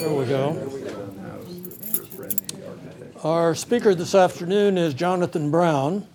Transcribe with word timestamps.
There 0.00 0.14
we 0.14 0.24
go. 0.24 0.56
Our 3.22 3.54
speaker 3.54 3.94
this 3.94 4.14
afternoon 4.14 4.78
is 4.78 4.94
Jonathan 4.94 5.50
Brown, 5.50 6.06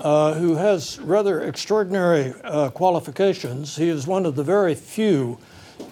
uh, 0.00 0.34
who 0.34 0.54
has 0.54 1.00
rather 1.00 1.40
extraordinary 1.40 2.32
uh, 2.44 2.70
qualifications. 2.70 3.74
He 3.74 3.88
is 3.88 4.06
one 4.06 4.24
of 4.24 4.36
the 4.36 4.44
very 4.44 4.76
few 4.76 5.36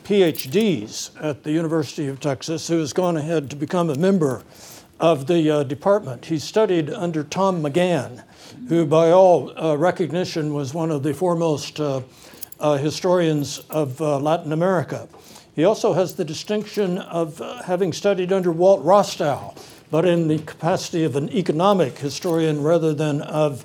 PhDs 0.05 1.11
at 1.21 1.43
the 1.43 1.51
University 1.51 2.07
of 2.07 2.21
Texas 2.21 2.69
who 2.69 2.79
has 2.79 2.93
gone 2.93 3.17
ahead 3.17 3.51
to 3.51 3.57
become 3.57 3.91
a 3.91 3.97
member 3.97 4.45
of 5.01 5.27
the 5.27 5.51
uh, 5.51 5.63
department. 5.65 6.27
He 6.27 6.39
studied 6.39 6.91
under 6.91 7.25
Tom 7.25 7.61
McGann, 7.61 8.23
who, 8.69 8.87
by 8.87 9.11
all 9.11 9.53
uh, 9.61 9.77
recognition, 9.77 10.55
was 10.55 10.73
one 10.73 10.93
of 10.93 11.03
the 11.03 11.13
foremost 11.13 11.81
uh, 11.81 12.03
uh, 12.61 12.77
historians 12.77 13.59
of 13.69 13.99
Latin 13.99 14.53
America. 14.53 15.09
He 15.57 15.65
also 15.65 15.95
has 15.95 16.15
the 16.15 16.25
distinction 16.25 16.99
of 16.99 17.39
having 17.65 17.95
studied 17.95 18.31
under 18.31 18.53
Walt 18.53 18.85
Rostow, 18.85 19.55
but 19.91 20.05
in 20.05 20.29
the 20.29 20.39
capacity 20.39 21.03
of 21.03 21.17
an 21.17 21.31
economic 21.31 21.97
historian 21.99 22.63
rather 22.63 22.93
than 22.93 23.23
of 23.23 23.65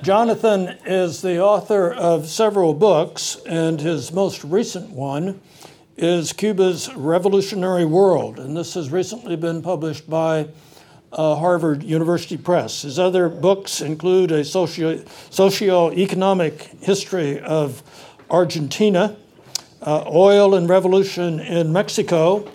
Jonathan 0.02 0.76
is 0.84 1.22
the 1.22 1.40
author 1.40 1.92
of 1.92 2.26
several 2.26 2.74
books, 2.74 3.36
and 3.46 3.80
his 3.80 4.12
most 4.12 4.42
recent 4.42 4.90
one 4.90 5.40
is 5.96 6.32
Cuba's 6.32 6.92
Revolutionary 6.96 7.84
World, 7.84 8.40
and 8.40 8.56
this 8.56 8.74
has 8.74 8.90
recently 8.90 9.36
been 9.36 9.62
published 9.62 10.10
by 10.10 10.48
uh, 11.12 11.34
Harvard 11.36 11.82
University 11.82 12.36
Press. 12.36 12.82
His 12.82 12.98
other 12.98 13.28
books 13.28 13.80
include 13.80 14.30
a 14.30 14.44
socio- 14.44 15.04
socio-economic 15.30 16.62
history 16.80 17.40
of 17.40 17.82
Argentina, 18.30 19.16
uh, 19.82 20.04
Oil 20.06 20.54
and 20.54 20.68
Revolution 20.68 21.40
in 21.40 21.72
Mexico, 21.72 22.50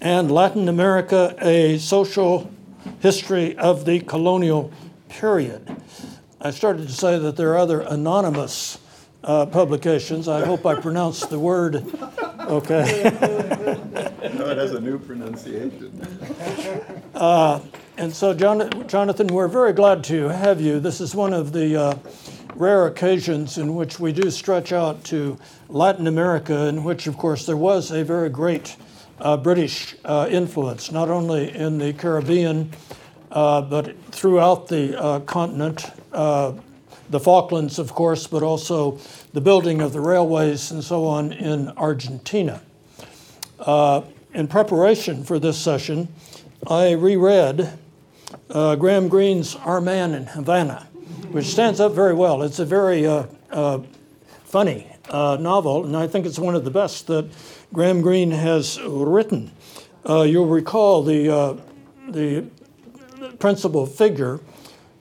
and 0.00 0.30
Latin 0.30 0.68
America, 0.68 1.36
a 1.40 1.78
social 1.78 2.50
history 3.00 3.56
of 3.56 3.84
the 3.84 4.00
colonial 4.00 4.72
period. 5.08 5.76
I 6.40 6.50
started 6.50 6.88
to 6.88 6.92
say 6.92 7.18
that 7.18 7.36
there 7.36 7.52
are 7.52 7.58
other 7.58 7.80
anonymous 7.80 8.78
uh, 9.22 9.46
publications. 9.46 10.28
I 10.28 10.44
hope 10.44 10.66
I 10.66 10.74
pronounced 10.74 11.30
the 11.30 11.38
word 11.38 11.76
okay. 12.40 13.02
no, 14.34 14.50
it 14.50 14.58
has 14.58 14.72
a 14.72 14.80
new 14.80 14.98
pronunciation. 14.98 16.00
And 17.96 18.12
so, 18.12 18.34
Jonathan, 18.34 19.28
we're 19.28 19.46
very 19.46 19.72
glad 19.72 20.02
to 20.04 20.24
have 20.24 20.60
you. 20.60 20.80
This 20.80 21.00
is 21.00 21.14
one 21.14 21.32
of 21.32 21.52
the 21.52 21.80
uh, 21.80 21.94
rare 22.56 22.88
occasions 22.88 23.56
in 23.56 23.76
which 23.76 24.00
we 24.00 24.12
do 24.12 24.32
stretch 24.32 24.72
out 24.72 25.04
to 25.04 25.38
Latin 25.68 26.08
America, 26.08 26.66
in 26.66 26.82
which, 26.82 27.06
of 27.06 27.16
course, 27.16 27.46
there 27.46 27.56
was 27.56 27.92
a 27.92 28.02
very 28.02 28.28
great 28.30 28.76
uh, 29.20 29.36
British 29.36 29.94
uh, 30.04 30.26
influence, 30.28 30.90
not 30.90 31.08
only 31.08 31.54
in 31.54 31.78
the 31.78 31.92
Caribbean, 31.92 32.72
uh, 33.30 33.62
but 33.62 33.96
throughout 34.10 34.66
the 34.66 35.00
uh, 35.00 35.20
continent, 35.20 35.84
uh, 36.12 36.52
the 37.10 37.20
Falklands, 37.20 37.78
of 37.78 37.92
course, 37.92 38.26
but 38.26 38.42
also 38.42 38.98
the 39.34 39.40
building 39.40 39.80
of 39.80 39.92
the 39.92 40.00
railways 40.00 40.72
and 40.72 40.82
so 40.82 41.04
on 41.04 41.32
in 41.32 41.68
Argentina. 41.76 42.60
In 44.34 44.48
preparation 44.48 45.22
for 45.22 45.38
this 45.38 45.56
session, 45.56 46.08
I 46.66 46.92
reread 46.92 47.78
Graham 48.48 49.08
Greene's 49.08 49.56
Our 49.56 49.80
Man 49.80 50.14
in 50.14 50.26
Havana 50.26 50.88
which 51.34 51.46
stands 51.46 51.80
up 51.80 51.90
very 51.90 52.14
well. 52.14 52.42
It's 52.44 52.60
a 52.60 52.64
very 52.64 53.04
uh, 53.08 53.26
uh, 53.50 53.80
funny 54.44 54.86
uh, 55.10 55.36
novel, 55.40 55.84
and 55.84 55.96
I 55.96 56.06
think 56.06 56.26
it's 56.26 56.38
one 56.38 56.54
of 56.54 56.64
the 56.64 56.70
best 56.70 57.08
that 57.08 57.28
Graham 57.72 58.02
Greene 58.02 58.30
has 58.30 58.80
written. 58.80 59.50
Uh, 60.08 60.22
you'll 60.22 60.46
recall 60.46 61.02
the, 61.02 61.28
uh, 61.28 61.56
the 62.06 62.46
principal 63.40 63.84
figure 63.84 64.38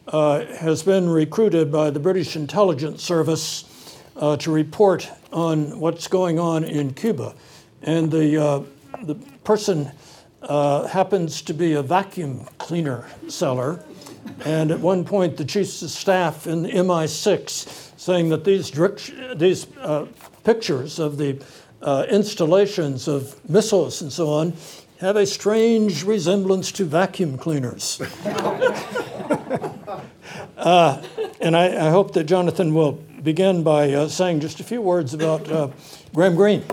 uh, 0.08 0.44
has 0.56 0.82
been 0.82 1.08
recruited 1.08 1.72
by 1.72 1.92
the 1.92 2.00
British 2.00 2.36
Intelligence 2.36 3.04
Service 3.04 4.00
to 4.40 4.52
report 4.52 5.08
on 5.32 5.80
what's 5.80 6.08
going 6.08 6.40
on 6.40 6.64
in 6.64 6.96
Cuba. 6.96 7.36
And 7.84 8.10
the, 8.12 8.66
the 9.04 9.16
person 9.44 9.92
happens 10.48 11.42
to 11.44 11.54
be 11.54 11.74
a 11.74 11.82
vacuum 11.82 12.48
cleaner 12.58 13.06
seller 13.28 13.84
and 14.46 14.72
at 14.72 14.80
one 14.80 15.06
point, 15.06 15.38
the 15.38 15.46
chiefs 15.46 15.82
of 15.82 15.90
staff 15.90 16.48
in 16.48 16.64
MI6 16.64 18.00
saying 18.00 18.30
that 18.30 18.44
these, 18.44 18.72
these 19.36 19.68
uh, 19.78 20.06
pictures 20.44 21.00
of 21.00 21.18
the 21.18 21.42
uh, 21.82 22.06
installations 22.10 23.08
of 23.08 23.40
missiles 23.50 24.02
and 24.02 24.12
so 24.12 24.30
on 24.30 24.54
have 25.00 25.16
a 25.16 25.26
strange 25.26 26.04
resemblance 26.04 26.72
to 26.74 26.86
vacuum 26.86 27.38
cleaners. 27.38 28.02
uh, 30.58 31.02
and 31.42 31.56
I, 31.58 31.88
I, 31.88 31.90
hope 31.90 32.14
that 32.14 32.24
Jonathan 32.24 32.74
will 32.74 32.94
begin 32.94 33.64
by 33.64 33.92
uh, 33.92 34.08
saying 34.08 34.40
just 34.40 34.62
a 34.62 34.64
few 34.64 34.82
words 34.82 35.14
about 35.14 35.50
uh, 35.52 35.70
Graham 36.14 36.36
Greene. 36.36 36.64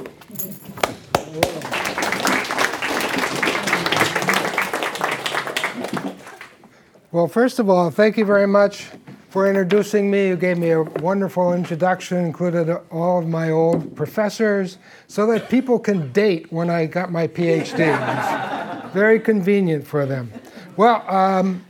Well, 7.12 7.26
first 7.26 7.58
of 7.58 7.68
all, 7.68 7.90
thank 7.90 8.16
you 8.18 8.24
very 8.24 8.46
much 8.46 8.86
for 9.30 9.48
introducing 9.48 10.12
me. 10.12 10.28
You 10.28 10.36
gave 10.36 10.58
me 10.58 10.70
a 10.70 10.82
wonderful 10.82 11.54
introduction, 11.54 12.18
included 12.18 12.70
all 12.92 13.18
of 13.18 13.26
my 13.26 13.50
old 13.50 13.96
professors, 13.96 14.78
so 15.08 15.26
that 15.26 15.48
people 15.48 15.80
can 15.80 16.12
date 16.12 16.52
when 16.52 16.70
I 16.70 16.86
got 16.86 17.10
my 17.10 17.26
PhD. 17.26 18.92
Very 18.92 19.18
convenient 19.18 19.84
for 19.84 20.06
them. 20.06 20.30
Well, 20.76 21.04
um, 21.10 21.64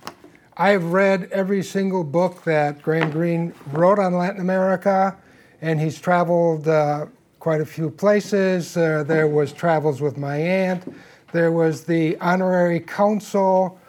I've 0.59 0.93
read 0.93 1.31
every 1.33 1.63
single 1.63 2.05
book 2.05 2.45
that 2.45 2.83
Graham 2.83 3.11
Greene 3.11 3.55
wrote 3.73 3.99
on 3.99 4.13
Latin 4.13 4.43
America, 4.43 5.17
and 5.63 5.81
he's 5.81 5.99
traveled 5.99 6.69
uh, 6.69 7.07
quite 7.39 7.63
a 7.63 7.67
few 7.67 7.89
places. 7.89 8.77
Uh, 8.77 9.05
there 9.05 9.27
was 9.27 9.55
Travels 9.55 10.03
with 10.03 10.19
My 10.19 10.37
Aunt. 10.37 10.95
There 11.33 11.51
was 11.51 11.85
the 11.85 12.19
Honorary 12.19 12.81
Consul 12.81 13.80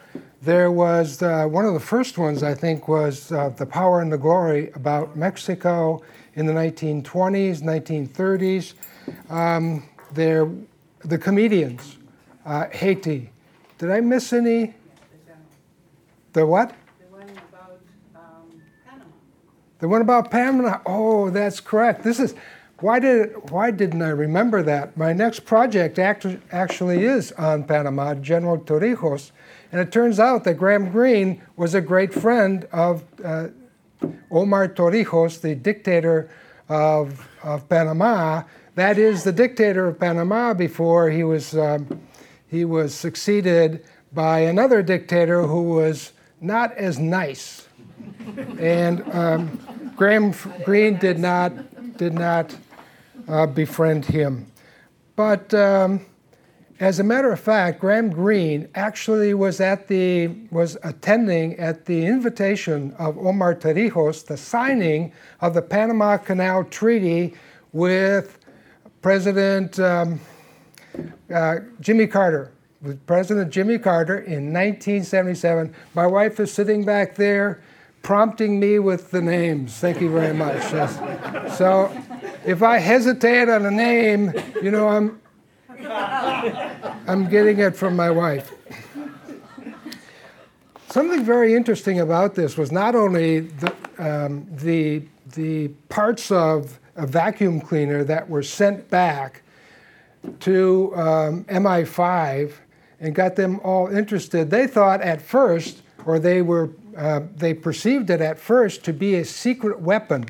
there 0.41 0.71
was 0.71 1.21
uh, 1.21 1.45
one 1.45 1.65
of 1.65 1.73
the 1.73 1.79
first 1.79 2.17
ones, 2.17 2.41
I 2.41 2.55
think, 2.55 2.87
was 2.87 3.31
uh, 3.31 3.49
The 3.49 3.65
Power 3.65 4.01
and 4.01 4.11
the 4.11 4.17
Glory 4.17 4.71
about 4.73 5.15
Mexico 5.15 6.01
in 6.33 6.47
the 6.47 6.53
1920s, 6.53 7.61
1930s. 7.61 8.73
Um, 9.31 9.87
there, 10.11 10.49
the 11.05 11.17
comedians, 11.17 11.97
uh, 12.45 12.67
Haiti. 12.71 13.29
Did 13.77 13.91
I 13.91 14.01
miss 14.01 14.33
any? 14.33 14.73
The 16.33 16.45
what? 16.45 16.73
The 16.99 17.05
one 17.07 17.29
about 17.29 17.79
um, 18.15 18.61
Panama. 18.85 19.05
The 19.79 19.87
one 19.87 20.01
about 20.01 20.31
Panama. 20.31 20.79
Oh, 20.85 21.29
that's 21.29 21.59
correct. 21.59 22.03
This 22.03 22.19
is 22.19 22.33
why 22.79 22.99
did 22.99 23.51
why 23.51 23.69
didn't 23.69 24.01
I 24.01 24.09
remember 24.09 24.63
that? 24.63 24.97
My 24.97 25.13
next 25.13 25.45
project 25.45 25.99
act, 25.99 26.25
actually 26.51 27.03
is 27.03 27.31
on 27.33 27.63
Panama, 27.63 28.15
General 28.15 28.57
Torrijos, 28.57 29.31
and 29.71 29.79
it 29.79 29.91
turns 29.91 30.19
out 30.19 30.43
that 30.43 30.55
Graham 30.55 30.91
Greene 30.91 31.41
was 31.55 31.73
a 31.73 31.81
great 31.81 32.13
friend 32.13 32.67
of 32.71 33.03
uh, 33.23 33.47
Omar 34.29 34.67
Torrijos, 34.67 35.41
the 35.41 35.55
dictator 35.55 36.29
of, 36.67 37.27
of 37.43 37.67
Panama. 37.69 38.43
That 38.75 38.97
is 38.97 39.23
the 39.23 39.31
dictator 39.31 39.87
of 39.87 39.99
Panama 39.99 40.53
before 40.53 41.09
he 41.09 41.23
was, 41.23 41.55
um, 41.55 42.01
he 42.47 42.65
was 42.65 42.93
succeeded 42.93 43.85
by 44.13 44.39
another 44.39 44.81
dictator 44.81 45.43
who 45.43 45.63
was 45.63 46.11
not 46.41 46.75
as 46.77 46.99
nice. 46.99 47.67
and 48.59 49.01
um, 49.13 49.93
Graham 49.95 50.33
Greene 50.65 50.97
did 50.97 51.19
not, 51.19 51.97
did 51.97 52.13
not 52.13 52.55
uh, 53.27 53.45
befriend 53.45 54.05
him. 54.05 54.47
But 55.15 55.53
um, 55.53 56.05
as 56.81 56.99
a 56.99 57.03
matter 57.03 57.31
of 57.31 57.39
fact, 57.39 57.79
Graham 57.79 58.09
Greene 58.09 58.67
actually 58.73 59.35
was 59.35 59.61
at 59.61 59.87
the 59.87 60.29
was 60.49 60.77
attending 60.81 61.57
at 61.59 61.85
the 61.85 62.07
invitation 62.07 62.95
of 62.97 63.19
Omar 63.19 63.53
Torrijos 63.53 64.25
the 64.25 64.35
signing 64.35 65.13
of 65.41 65.53
the 65.53 65.61
Panama 65.61 66.17
Canal 66.17 66.63
Treaty 66.63 67.35
with 67.71 68.39
President 69.03 69.79
um, 69.79 70.19
uh, 71.31 71.57
Jimmy 71.79 72.07
Carter. 72.07 72.51
With 72.81 73.05
President 73.05 73.51
Jimmy 73.51 73.77
Carter 73.77 74.17
in 74.17 74.51
1977. 74.51 75.75
My 75.93 76.07
wife 76.07 76.39
is 76.39 76.51
sitting 76.51 76.83
back 76.83 77.13
there 77.13 77.61
prompting 78.01 78.59
me 78.59 78.79
with 78.79 79.11
the 79.11 79.21
names. 79.21 79.77
Thank 79.77 80.01
you 80.01 80.09
very 80.09 80.33
much. 80.33 80.63
So 81.51 81.95
if 82.43 82.63
I 82.63 82.79
hesitate 82.79 83.49
on 83.49 83.67
a 83.67 83.71
name, 83.71 84.33
you 84.63 84.71
know, 84.71 84.87
I'm 84.87 85.20
I'm 85.85 87.29
getting 87.29 87.59
it 87.59 87.75
from 87.75 87.95
my 87.95 88.09
wife. 88.09 88.53
Something 90.89 91.23
very 91.23 91.55
interesting 91.55 92.01
about 92.01 92.35
this 92.35 92.57
was 92.57 92.71
not 92.71 92.95
only 92.95 93.41
the, 93.41 93.73
um, 93.97 94.45
the, 94.51 95.03
the 95.33 95.69
parts 95.87 96.31
of 96.31 96.79
a 96.95 97.07
vacuum 97.07 97.61
cleaner 97.61 98.03
that 98.03 98.27
were 98.29 98.43
sent 98.43 98.89
back 98.89 99.41
to 100.41 100.93
um, 100.95 101.43
MI5 101.45 102.51
and 102.99 103.15
got 103.15 103.35
them 103.35 103.59
all 103.63 103.87
interested. 103.87 104.49
They 104.49 104.67
thought 104.67 105.01
at 105.01 105.21
first, 105.21 105.81
or 106.05 106.19
they 106.19 106.41
were, 106.41 106.69
uh, 106.95 107.21
they 107.35 107.53
perceived 107.53 108.09
it 108.09 108.21
at 108.21 108.37
first 108.37 108.83
to 108.85 108.93
be 108.93 109.15
a 109.15 109.25
secret 109.25 109.79
weapon, 109.79 110.25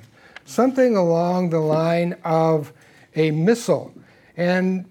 something 0.45 0.95
along 0.95 1.49
the 1.49 1.59
line 1.59 2.15
of 2.23 2.71
a 3.15 3.31
missile. 3.31 3.93
And 4.37 4.85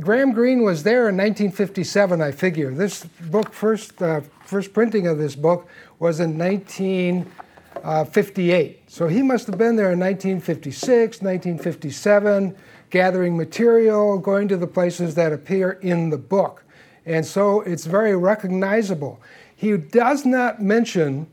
Graham 0.00 0.32
Greene 0.32 0.62
was 0.62 0.84
there 0.84 1.10
in 1.10 1.18
1957, 1.18 2.22
I 2.22 2.32
figure. 2.32 2.72
This 2.72 3.04
book, 3.04 3.52
first, 3.52 4.00
uh, 4.00 4.22
first 4.46 4.72
printing 4.72 5.06
of 5.06 5.18
this 5.18 5.36
book, 5.36 5.68
was 5.98 6.18
in 6.18 6.38
1958. 6.38 8.90
So 8.90 9.06
he 9.06 9.22
must 9.22 9.48
have 9.48 9.58
been 9.58 9.76
there 9.76 9.92
in 9.92 10.00
1956, 10.00 11.20
1957, 11.20 12.56
gathering 12.88 13.36
material, 13.36 14.18
going 14.18 14.48
to 14.48 14.56
the 14.56 14.66
places 14.66 15.14
that 15.16 15.30
appear 15.30 15.72
in 15.82 16.08
the 16.08 16.16
book. 16.16 16.64
And 17.04 17.26
so 17.26 17.60
it's 17.60 17.84
very 17.84 18.16
recognizable. 18.16 19.20
He 19.54 19.76
does 19.76 20.24
not 20.24 20.62
mention 20.62 21.26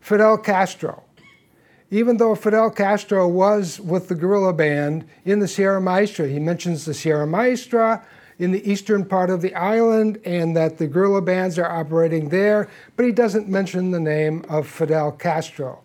Fidel 0.00 0.38
Castro 0.38 1.02
even 1.92 2.16
though 2.16 2.34
Fidel 2.34 2.70
Castro 2.70 3.28
was 3.28 3.78
with 3.78 4.08
the 4.08 4.14
guerrilla 4.14 4.54
band 4.54 5.04
in 5.26 5.40
the 5.40 5.46
Sierra 5.46 5.78
Maestra. 5.78 6.26
He 6.26 6.38
mentions 6.38 6.86
the 6.86 6.94
Sierra 6.94 7.26
Maestra 7.26 8.02
in 8.38 8.50
the 8.50 8.68
eastern 8.68 9.04
part 9.04 9.28
of 9.28 9.42
the 9.42 9.54
island 9.54 10.18
and 10.24 10.56
that 10.56 10.78
the 10.78 10.86
guerrilla 10.86 11.20
bands 11.20 11.58
are 11.58 11.70
operating 11.70 12.30
there, 12.30 12.70
but 12.96 13.04
he 13.04 13.12
doesn't 13.12 13.46
mention 13.46 13.90
the 13.90 14.00
name 14.00 14.42
of 14.48 14.66
Fidel 14.66 15.12
Castro. 15.12 15.80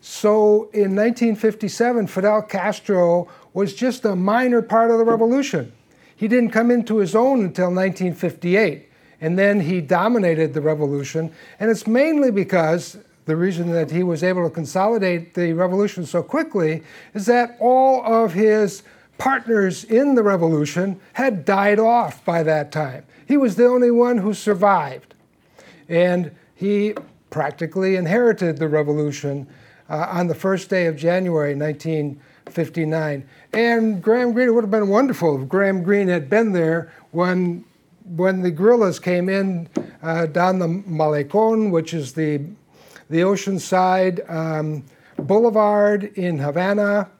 So 0.00 0.70
in 0.72 0.94
1957, 0.94 2.06
Fidel 2.06 2.42
Castro 2.42 3.28
was 3.52 3.74
just 3.74 4.04
a 4.04 4.14
minor 4.14 4.62
part 4.62 4.92
of 4.92 4.98
the 4.98 5.04
revolution. 5.04 5.72
He 6.14 6.28
didn't 6.28 6.50
come 6.50 6.70
into 6.70 6.98
his 6.98 7.16
own 7.16 7.40
until 7.40 7.66
1958, 7.66 8.88
and 9.20 9.36
then 9.36 9.58
he 9.58 9.80
dominated 9.80 10.54
the 10.54 10.60
revolution. 10.60 11.32
And 11.58 11.68
it's 11.68 11.88
mainly 11.88 12.30
because 12.30 12.96
the 13.28 13.36
reason 13.36 13.70
that 13.72 13.90
he 13.90 14.02
was 14.02 14.24
able 14.24 14.42
to 14.48 14.52
consolidate 14.52 15.34
the 15.34 15.52
revolution 15.52 16.06
so 16.06 16.22
quickly 16.22 16.82
is 17.12 17.26
that 17.26 17.56
all 17.60 18.02
of 18.04 18.32
his 18.32 18.82
partners 19.18 19.84
in 19.84 20.14
the 20.14 20.22
revolution 20.22 20.98
had 21.12 21.44
died 21.44 21.78
off 21.78 22.24
by 22.24 22.42
that 22.42 22.72
time. 22.72 23.04
He 23.26 23.36
was 23.36 23.56
the 23.56 23.66
only 23.66 23.90
one 23.90 24.16
who 24.16 24.32
survived. 24.32 25.14
And 25.90 26.32
he 26.54 26.94
practically 27.28 27.96
inherited 27.96 28.56
the 28.56 28.68
revolution 28.68 29.46
uh, 29.90 30.06
on 30.10 30.28
the 30.28 30.34
first 30.34 30.70
day 30.70 30.86
of 30.86 30.96
January 30.96 31.54
1959. 31.54 33.28
And 33.52 34.02
Graham 34.02 34.32
Greene, 34.32 34.48
it 34.48 34.52
would 34.52 34.64
have 34.64 34.70
been 34.70 34.88
wonderful 34.88 35.42
if 35.42 35.48
Graham 35.48 35.82
Greene 35.82 36.08
had 36.08 36.30
been 36.30 36.52
there 36.52 36.90
when, 37.10 37.62
when 38.16 38.40
the 38.40 38.50
guerrillas 38.50 38.98
came 38.98 39.28
in 39.28 39.68
uh, 40.02 40.24
down 40.24 40.58
the 40.58 40.68
Malecon, 40.68 41.70
which 41.70 41.92
is 41.92 42.14
the 42.14 42.40
the 43.10 43.20
Oceanside 43.20 44.28
um, 44.30 44.84
Boulevard 45.16 46.04
in 46.14 46.38
Havana. 46.38 47.10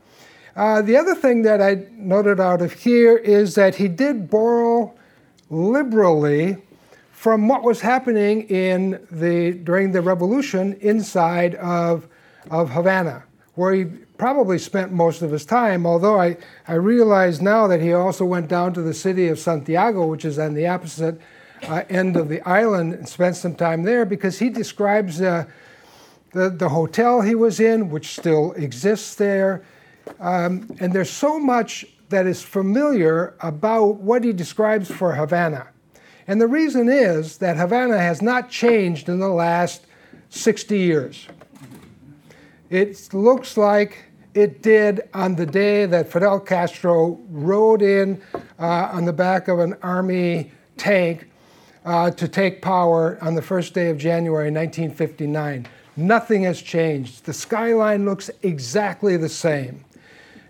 Uh, 0.56 0.82
the 0.82 0.96
other 0.96 1.14
thing 1.14 1.42
that 1.42 1.62
I 1.62 1.86
noted 1.92 2.40
out 2.40 2.62
of 2.62 2.72
here 2.72 3.16
is 3.16 3.54
that 3.54 3.76
he 3.76 3.88
did 3.88 4.28
borrow 4.28 4.94
liberally 5.50 6.58
from 7.12 7.48
what 7.48 7.62
was 7.62 7.80
happening 7.80 8.42
in 8.42 9.04
the 9.10 9.52
during 9.52 9.92
the 9.92 10.00
revolution 10.00 10.74
inside 10.80 11.54
of 11.56 12.06
of 12.50 12.70
Havana, 12.70 13.24
where 13.54 13.74
he 13.74 13.84
probably 14.18 14.58
spent 14.58 14.92
most 14.92 15.22
of 15.22 15.30
his 15.30 15.44
time. 15.44 15.86
Although 15.86 16.20
I, 16.20 16.36
I 16.66 16.74
realize 16.74 17.40
now 17.40 17.66
that 17.68 17.80
he 17.80 17.92
also 17.92 18.24
went 18.24 18.48
down 18.48 18.74
to 18.74 18.82
the 18.82 18.94
city 18.94 19.28
of 19.28 19.38
Santiago, 19.38 20.06
which 20.06 20.24
is 20.24 20.38
on 20.38 20.54
the 20.54 20.66
opposite 20.66 21.20
uh, 21.64 21.82
end 21.88 22.16
of 22.16 22.28
the 22.28 22.40
island, 22.42 22.94
and 22.94 23.08
spent 23.08 23.36
some 23.36 23.54
time 23.54 23.82
there 23.84 24.04
because 24.04 24.38
he 24.38 24.48
describes 24.48 25.20
uh, 25.20 25.44
the, 26.32 26.50
the 26.50 26.68
hotel 26.68 27.20
he 27.20 27.34
was 27.34 27.60
in, 27.60 27.90
which 27.90 28.16
still 28.16 28.52
exists 28.52 29.14
there. 29.14 29.64
Um, 30.20 30.74
and 30.80 30.92
there's 30.92 31.10
so 31.10 31.38
much 31.38 31.86
that 32.08 32.26
is 32.26 32.42
familiar 32.42 33.34
about 33.40 33.96
what 33.96 34.24
he 34.24 34.32
describes 34.32 34.90
for 34.90 35.14
Havana. 35.14 35.68
And 36.26 36.40
the 36.40 36.46
reason 36.46 36.88
is 36.88 37.38
that 37.38 37.56
Havana 37.56 37.98
has 37.98 38.20
not 38.20 38.50
changed 38.50 39.08
in 39.08 39.18
the 39.18 39.28
last 39.28 39.86
60 40.30 40.78
years. 40.78 41.26
It 42.70 43.14
looks 43.14 43.56
like 43.56 44.04
it 44.34 44.62
did 44.62 45.08
on 45.14 45.36
the 45.36 45.46
day 45.46 45.86
that 45.86 46.12
Fidel 46.12 46.38
Castro 46.38 47.18
rode 47.30 47.82
in 47.82 48.20
uh, 48.58 48.90
on 48.92 49.04
the 49.06 49.12
back 49.12 49.48
of 49.48 49.58
an 49.58 49.74
army 49.82 50.52
tank 50.76 51.30
uh, 51.84 52.10
to 52.10 52.28
take 52.28 52.60
power 52.60 53.18
on 53.22 53.34
the 53.34 53.42
first 53.42 53.72
day 53.72 53.88
of 53.88 53.96
January 53.96 54.50
1959. 54.50 55.66
Nothing 55.98 56.44
has 56.44 56.62
changed. 56.62 57.24
The 57.24 57.32
skyline 57.32 58.04
looks 58.04 58.30
exactly 58.44 59.16
the 59.16 59.28
same. 59.28 59.84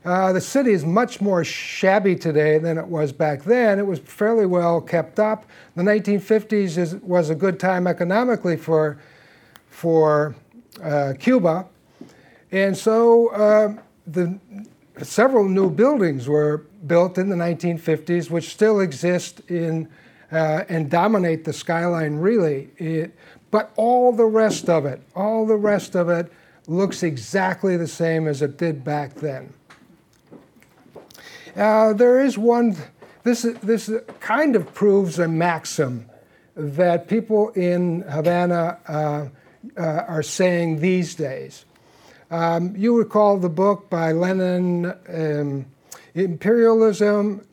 Uh, 0.04 0.30
the 0.30 0.42
city 0.42 0.72
is 0.72 0.84
much 0.84 1.22
more 1.22 1.42
shabby 1.42 2.16
today 2.16 2.58
than 2.58 2.76
it 2.76 2.86
was 2.86 3.12
back 3.12 3.44
then. 3.44 3.78
It 3.78 3.86
was 3.86 3.98
fairly 3.98 4.44
well 4.44 4.78
kept 4.82 5.18
up. 5.18 5.46
The 5.74 5.82
1950s 5.82 6.76
is, 6.76 6.96
was 6.96 7.30
a 7.30 7.34
good 7.34 7.58
time 7.58 7.86
economically 7.86 8.58
for, 8.58 8.98
for 9.70 10.36
uh, 10.82 11.14
Cuba. 11.18 11.66
And 12.52 12.76
so 12.76 13.28
uh, 13.28 13.74
the, 14.06 14.38
several 15.02 15.48
new 15.48 15.70
buildings 15.70 16.28
were 16.28 16.66
built 16.86 17.16
in 17.16 17.30
the 17.30 17.36
1950s, 17.36 18.30
which 18.30 18.50
still 18.50 18.80
exist 18.80 19.40
in, 19.48 19.88
uh, 20.30 20.64
and 20.68 20.90
dominate 20.90 21.44
the 21.44 21.54
skyline 21.54 22.16
really. 22.16 22.68
It, 22.76 23.14
but 23.50 23.72
all 23.76 24.12
the 24.12 24.26
rest 24.26 24.68
of 24.68 24.84
it, 24.86 25.02
all 25.14 25.46
the 25.46 25.56
rest 25.56 25.94
of 25.94 26.08
it 26.08 26.30
looks 26.66 27.02
exactly 27.02 27.76
the 27.76 27.86
same 27.86 28.28
as 28.28 28.42
it 28.42 28.58
did 28.58 28.84
back 28.84 29.14
then. 29.14 29.52
Uh, 31.56 31.92
there 31.92 32.20
is 32.20 32.36
one, 32.36 32.76
this, 33.24 33.42
this 33.62 33.90
kind 34.20 34.54
of 34.54 34.72
proves 34.74 35.18
a 35.18 35.26
maxim 35.26 36.08
that 36.54 37.08
people 37.08 37.50
in 37.50 38.02
Havana 38.02 38.78
uh, 38.86 39.28
uh, 39.76 39.80
are 39.80 40.22
saying 40.22 40.80
these 40.80 41.14
days. 41.14 41.64
Um, 42.30 42.76
you 42.76 42.98
recall 42.98 43.38
the 43.38 43.48
book 43.48 43.88
by 43.88 44.12
Lenin, 44.12 44.92
um, 45.08 45.66
Imperialism. 46.14 47.46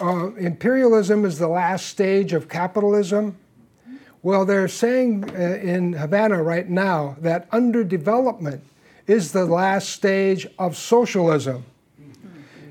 Uh, 0.00 0.32
imperialism 0.34 1.24
is 1.24 1.38
the 1.38 1.48
last 1.48 1.86
stage 1.86 2.32
of 2.32 2.48
capitalism. 2.48 3.36
Well, 4.24 4.44
they're 4.46 4.68
saying 4.68 5.30
uh, 5.36 5.38
in 5.62 5.92
Havana 5.92 6.42
right 6.42 6.66
now 6.66 7.16
that 7.20 7.46
underdevelopment 7.50 8.62
is 9.06 9.32
the 9.32 9.44
last 9.44 9.90
stage 9.90 10.46
of 10.58 10.78
socialism. 10.78 11.66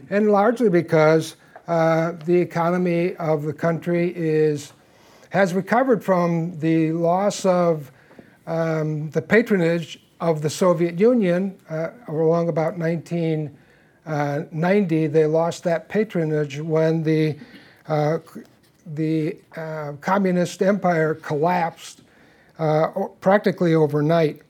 And 0.10 0.32
largely 0.32 0.70
because 0.70 1.36
uh, 1.68 2.14
the 2.26 2.42
economy 2.42 3.16
of 3.18 3.44
the 3.44 3.54
country 3.54 4.12
is, 4.16 4.74
has 5.30 5.54
recovered 5.54 6.04
from 6.04 6.60
the 6.60 6.92
loss 6.92 7.46
of 7.46 7.92
um, 8.48 9.12
the 9.12 9.22
patronage 9.22 10.00
of 10.20 10.42
the 10.42 10.50
Soviet 10.50 11.00
Union 11.00 11.56
uh, 11.70 11.90
along 12.08 12.50
about 12.50 12.80
1990. 12.80 15.06
They 15.06 15.28
lost 15.28 15.64
that 15.66 15.88
patronage 15.88 16.60
when 16.60 17.04
the 17.04 17.38
uh, 17.88 18.18
the 18.86 19.38
uh, 19.56 19.94
communist 20.02 20.62
empire 20.62 21.16
collapsed 21.16 22.02
uh, 22.60 22.88
practically 23.22 23.75
overnight. 23.75 24.42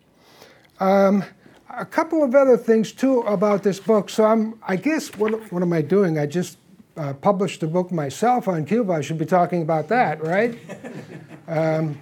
Um, 0.79 1.23
a 1.69 1.85
couple 1.85 2.23
of 2.23 2.35
other 2.35 2.57
things 2.57 2.91
too 2.91 3.21
about 3.21 3.63
this 3.63 3.79
book. 3.79 4.09
So 4.09 4.25
I'm, 4.25 4.59
I 4.67 4.75
guess, 4.75 5.15
what, 5.17 5.51
what 5.51 5.63
am 5.63 5.73
I 5.73 5.81
doing? 5.81 6.19
I 6.19 6.25
just 6.25 6.57
uh, 6.97 7.13
published 7.13 7.63
a 7.63 7.67
book 7.67 7.91
myself 7.91 8.47
on 8.47 8.65
Cuba. 8.65 8.93
I 8.93 9.01
should 9.01 9.17
be 9.17 9.25
talking 9.25 9.61
about 9.61 9.87
that, 9.87 10.23
right? 10.23 10.57
um, 11.47 12.01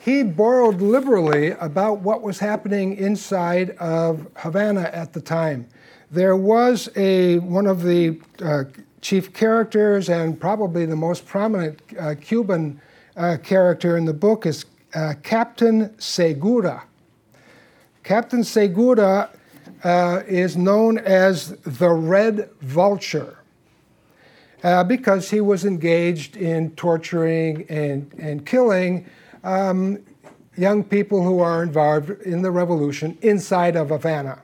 he 0.00 0.22
borrowed 0.22 0.80
liberally 0.80 1.50
about 1.52 2.00
what 2.00 2.22
was 2.22 2.38
happening 2.38 2.96
inside 2.96 3.70
of 3.78 4.26
Havana 4.36 4.82
at 4.92 5.12
the 5.12 5.20
time. 5.20 5.68
There 6.10 6.36
was 6.36 6.88
a 6.96 7.38
one 7.38 7.66
of 7.66 7.82
the 7.82 8.20
uh, 8.40 8.64
chief 9.02 9.32
characters 9.34 10.08
and 10.08 10.40
probably 10.40 10.86
the 10.86 10.96
most 10.96 11.26
prominent 11.26 11.82
uh, 11.98 12.14
Cuban 12.20 12.80
uh, 13.16 13.36
character 13.42 13.96
in 13.96 14.06
the 14.06 14.14
book 14.14 14.46
is 14.46 14.64
uh, 14.94 15.14
Captain 15.22 15.98
Segura. 15.98 16.84
Captain 18.04 18.42
Segura 18.42 19.28
uh, 19.84 20.22
is 20.26 20.56
known 20.56 20.98
as 20.98 21.50
the 21.58 21.90
Red 21.90 22.48
Vulture 22.60 23.38
uh, 24.62 24.84
because 24.84 25.30
he 25.30 25.40
was 25.40 25.64
engaged 25.64 26.36
in 26.36 26.70
torturing 26.76 27.66
and, 27.68 28.12
and 28.18 28.46
killing 28.46 29.04
um, 29.42 29.98
young 30.56 30.84
people 30.84 31.22
who 31.22 31.40
are 31.40 31.62
involved 31.62 32.10
in 32.22 32.42
the 32.42 32.50
revolution 32.50 33.18
inside 33.22 33.74
of 33.74 33.88
Havana. 33.88 34.40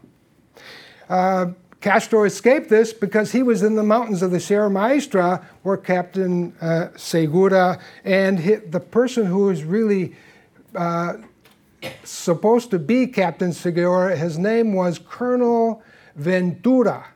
Castro 1.80 2.24
escaped 2.24 2.68
this 2.68 2.92
because 2.92 3.30
he 3.30 3.42
was 3.42 3.62
in 3.62 3.76
the 3.76 3.84
mountains 3.84 4.22
of 4.22 4.32
the 4.32 4.40
Sierra 4.40 4.68
Maestra 4.68 5.46
where 5.62 5.76
Captain 5.76 6.52
uh, 6.60 6.88
Segura 6.96 7.80
and 8.04 8.38
the 8.70 8.80
person 8.80 9.26
who 9.26 9.44
was 9.44 9.62
really 9.62 10.16
uh, 10.74 11.14
supposed 12.02 12.70
to 12.70 12.78
be 12.78 13.06
Captain 13.06 13.52
Segura, 13.52 14.16
his 14.16 14.38
name 14.38 14.72
was 14.72 14.98
Colonel 14.98 15.82
Ventura. 16.16 17.06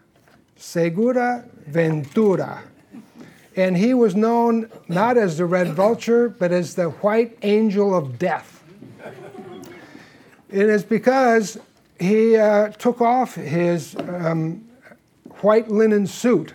Segura 0.57 1.45
Ventura. 1.67 2.63
And 3.57 3.77
he 3.77 3.95
was 3.95 4.15
known 4.15 4.71
not 4.89 5.19
as 5.19 5.39
the 5.39 5.45
Red 5.45 5.75
Vulture, 5.75 6.29
but 6.29 6.53
as 6.53 6.75
the 6.75 6.91
White 6.91 7.37
Angel 7.43 7.95
of 7.95 8.19
Death. 8.19 8.63
It 10.49 10.69
is 10.69 10.85
because 10.85 11.59
he 12.03 12.37
uh, 12.37 12.69
took 12.71 13.01
off 13.01 13.35
his 13.35 13.97
um, 13.97 14.69
white 15.41 15.69
linen 15.69 16.07
suit. 16.07 16.55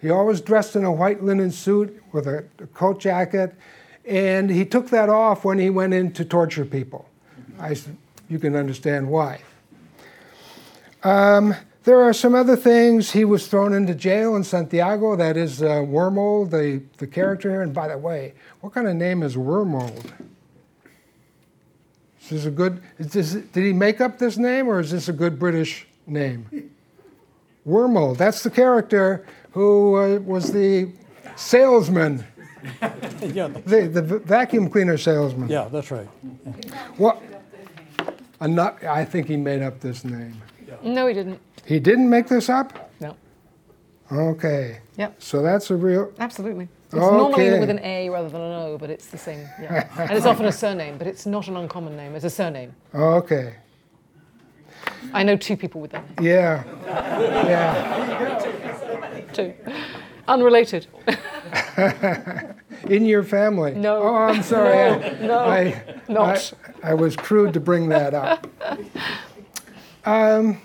He 0.00 0.10
always 0.10 0.40
dressed 0.40 0.76
in 0.76 0.84
a 0.84 0.92
white 0.92 1.22
linen 1.22 1.50
suit 1.50 2.02
with 2.12 2.26
a, 2.26 2.44
a 2.58 2.66
coat 2.68 3.00
jacket, 3.00 3.54
and 4.04 4.50
he 4.50 4.64
took 4.64 4.90
that 4.90 5.08
off 5.08 5.44
when 5.44 5.58
he 5.58 5.70
went 5.70 5.94
in 5.94 6.12
to 6.12 6.24
torture 6.24 6.64
people. 6.64 7.08
I, 7.58 7.76
you 8.28 8.38
can 8.38 8.54
understand 8.54 9.08
why. 9.08 9.40
Um, 11.04 11.54
there 11.84 12.00
are 12.00 12.12
some 12.12 12.34
other 12.34 12.56
things. 12.56 13.12
He 13.12 13.24
was 13.24 13.48
thrown 13.48 13.72
into 13.72 13.94
jail 13.94 14.36
in 14.36 14.44
Santiago. 14.44 15.16
That 15.16 15.36
is 15.36 15.62
uh, 15.62 15.84
Wormold, 15.86 16.50
the, 16.50 16.82
the 16.98 17.06
character 17.06 17.50
here. 17.50 17.62
And 17.62 17.74
by 17.74 17.88
the 17.88 17.98
way, 17.98 18.34
what 18.60 18.72
kind 18.72 18.86
of 18.86 18.94
name 18.94 19.22
is 19.22 19.36
Wormold? 19.36 20.12
Is 22.32 22.44
this 22.44 22.46
a 22.46 22.50
good? 22.50 22.82
Is 22.98 23.12
this, 23.12 23.32
did 23.32 23.62
he 23.64 23.74
make 23.74 24.00
up 24.00 24.18
this 24.18 24.38
name, 24.38 24.66
or 24.66 24.80
is 24.80 24.90
this 24.90 25.08
a 25.08 25.12
good 25.12 25.38
British 25.38 25.86
name? 26.06 26.70
Wormold. 27.66 28.16
That's 28.16 28.42
the 28.42 28.50
character 28.50 29.26
who 29.50 29.96
uh, 29.96 30.18
was 30.20 30.50
the 30.50 30.90
salesman, 31.36 32.24
yeah, 33.20 33.48
the, 33.48 33.86
the 33.92 34.00
vacuum 34.24 34.70
cleaner 34.70 34.96
salesman. 34.96 35.50
yeah, 35.50 35.68
that's 35.70 35.90
right. 35.90 36.08
Well, 36.96 37.22
not, 38.40 38.82
I 38.82 39.04
think 39.04 39.26
he 39.26 39.36
made 39.36 39.60
up 39.60 39.80
this 39.80 40.02
name. 40.02 40.40
No, 40.82 41.06
he 41.06 41.12
didn't. 41.12 41.38
He 41.66 41.78
didn't 41.78 42.08
make 42.08 42.28
this 42.28 42.48
up? 42.48 42.90
No. 42.98 43.14
Okay. 44.10 44.78
Yep. 44.96 45.22
So 45.22 45.42
that's 45.42 45.70
a 45.70 45.76
real. 45.76 46.10
Absolutely. 46.18 46.68
It's 46.92 47.00
normally 47.00 47.58
with 47.58 47.70
an 47.70 47.78
A 47.78 48.10
rather 48.10 48.28
than 48.28 48.42
an 48.42 48.52
O, 48.52 48.76
but 48.76 48.90
it's 48.90 49.06
the 49.06 49.16
same. 49.16 49.48
Yeah. 49.60 49.88
and 49.98 50.10
it's 50.10 50.26
often 50.26 50.44
a 50.44 50.52
surname, 50.52 50.98
but 50.98 51.06
it's 51.06 51.24
not 51.24 51.48
an 51.48 51.56
uncommon 51.56 51.96
name. 51.96 52.14
It's 52.14 52.26
a 52.26 52.30
surname. 52.30 52.74
Okay. 52.94 53.54
I 55.14 55.22
know 55.22 55.36
two 55.36 55.56
people 55.56 55.80
with 55.80 55.92
that 55.92 56.04
name. 56.20 56.26
Yeah. 56.26 56.64
Yeah. 57.48 59.20
Two. 59.32 59.54
Unrelated. 60.28 60.86
In 62.88 63.06
your 63.06 63.22
family? 63.22 63.74
No. 63.74 64.02
Oh, 64.02 64.14
I'm 64.14 64.42
sorry. 64.42 64.76
I, 64.78 65.26
No, 65.26 65.38
I, 65.38 65.82
not. 66.08 66.52
I, 66.82 66.90
I 66.90 66.94
was 66.94 67.16
crude 67.16 67.54
to 67.54 67.60
bring 67.60 67.88
that 67.88 68.12
up. 68.12 68.46
Um, 70.04 70.60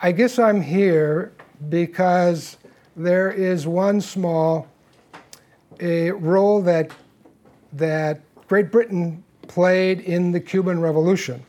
I 0.00 0.10
guess 0.12 0.38
I'm 0.40 0.60
here 0.60 1.32
because 1.68 2.56
there 2.96 3.30
is 3.30 3.66
one 3.66 4.00
small 4.00 4.66
a 5.80 6.10
role 6.12 6.62
that 6.62 6.90
that 7.72 8.20
Great 8.48 8.70
Britain 8.70 9.22
played 9.48 10.00
in 10.00 10.32
the 10.32 10.40
Cuban 10.40 10.80
Revolution. 10.80 11.44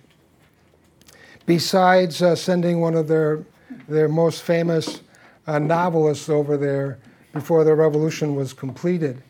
Besides 1.45 2.21
uh, 2.21 2.35
sending 2.35 2.81
one 2.81 2.95
of 2.95 3.07
their 3.07 3.45
their 3.87 4.09
most 4.09 4.43
famous 4.43 5.01
uh, 5.45 5.59
novelists 5.59 6.29
over 6.29 6.57
there 6.57 6.99
before 7.33 7.63
the 7.63 7.73
revolution 7.73 8.35
was 8.35 8.53
completed, 8.53 9.21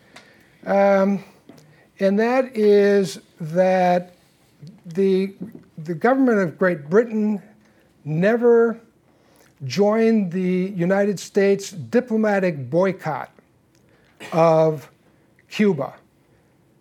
um, 0.66 1.24
and 2.00 2.18
that 2.20 2.56
is 2.56 3.20
that 3.40 4.16
the 4.86 5.34
the 5.78 5.94
government 5.94 6.40
of 6.40 6.58
Great 6.58 6.90
Britain 6.90 7.42
never 8.04 8.80
joined 9.66 10.32
the 10.32 10.74
United 10.76 11.20
States 11.20 11.72
diplomatic 11.72 12.70
boycott 12.70 13.32
of 14.32 14.90
Cuba. 15.50 15.96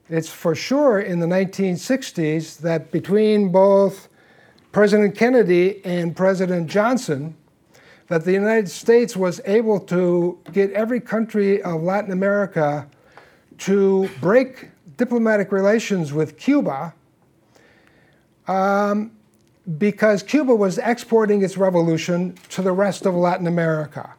It's 0.08 0.28
for 0.28 0.54
sure 0.54 1.00
in 1.00 1.18
the 1.18 1.26
1960s 1.26 2.58
that 2.58 2.90
between 2.90 3.50
both 3.50 4.08
President 4.72 5.16
Kennedy 5.16 5.84
and 5.84 6.14
President 6.14 6.68
Johnson, 6.68 7.36
that 8.08 8.24
the 8.24 8.32
United 8.32 8.68
States 8.68 9.16
was 9.16 9.40
able 9.44 9.80
to 9.80 10.38
get 10.52 10.70
every 10.72 11.00
country 11.00 11.60
of 11.62 11.82
Latin 11.82 12.12
America 12.12 12.88
to 13.58 14.08
break 14.20 14.68
diplomatic 14.96 15.50
relations 15.50 16.12
with 16.12 16.38
Cuba 16.38 16.94
um, 18.46 19.10
because 19.78 20.22
Cuba 20.22 20.54
was 20.54 20.78
exporting 20.78 21.42
its 21.42 21.56
revolution 21.56 22.36
to 22.50 22.62
the 22.62 22.72
rest 22.72 23.06
of 23.06 23.14
Latin 23.14 23.46
America. 23.46 24.14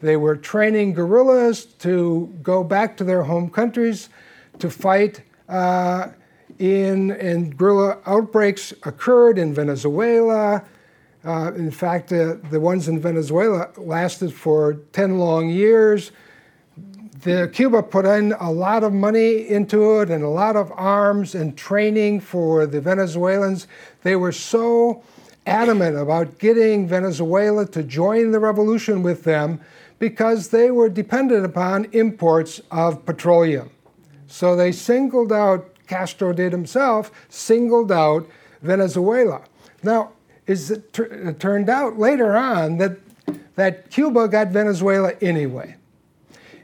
They 0.00 0.16
were 0.16 0.36
training 0.36 0.94
guerrillas 0.94 1.64
to 1.80 2.32
go 2.42 2.62
back 2.62 2.96
to 2.98 3.04
their 3.04 3.22
home 3.22 3.50
countries 3.50 4.08
to 4.58 4.70
fight 4.70 5.22
uh, 5.48 6.08
in, 6.58 7.10
and 7.12 7.56
guerrilla 7.56 7.98
outbreaks 8.06 8.72
occurred 8.84 9.38
in 9.38 9.54
Venezuela. 9.54 10.64
Uh, 11.24 11.52
in 11.54 11.70
fact, 11.70 12.12
uh, 12.12 12.36
the 12.50 12.60
ones 12.60 12.88
in 12.88 13.00
Venezuela 13.00 13.70
lasted 13.76 14.32
for 14.32 14.74
10 14.92 15.18
long 15.18 15.48
years. 15.48 16.12
The 17.22 17.50
Cuba 17.52 17.82
put 17.82 18.04
in 18.04 18.32
a 18.38 18.52
lot 18.52 18.84
of 18.84 18.92
money 18.92 19.48
into 19.48 20.00
it 20.00 20.10
and 20.10 20.22
a 20.22 20.28
lot 20.28 20.54
of 20.54 20.70
arms 20.76 21.34
and 21.34 21.56
training 21.56 22.20
for 22.20 22.66
the 22.66 22.80
Venezuelans. 22.80 23.66
They 24.02 24.14
were 24.14 24.32
so 24.32 25.02
adamant 25.46 25.96
about 25.96 26.38
getting 26.38 26.86
Venezuela 26.86 27.66
to 27.66 27.82
join 27.82 28.30
the 28.30 28.38
revolution 28.38 29.02
with 29.02 29.24
them 29.24 29.60
because 29.98 30.48
they 30.48 30.70
were 30.70 30.88
dependent 30.88 31.44
upon 31.44 31.86
imports 31.92 32.60
of 32.70 33.04
petroleum. 33.06 33.70
So 34.26 34.56
they 34.56 34.72
singled 34.72 35.32
out, 35.32 35.74
Castro 35.86 36.32
did 36.32 36.52
himself, 36.52 37.10
singled 37.28 37.92
out 37.92 38.28
Venezuela. 38.62 39.42
Now, 39.82 40.12
it, 40.46 40.70
it 40.98 41.40
turned 41.40 41.68
out 41.68 41.98
later 41.98 42.36
on 42.36 42.78
that, 42.78 42.98
that 43.54 43.90
Cuba 43.90 44.28
got 44.28 44.48
Venezuela 44.48 45.12
anyway. 45.20 45.76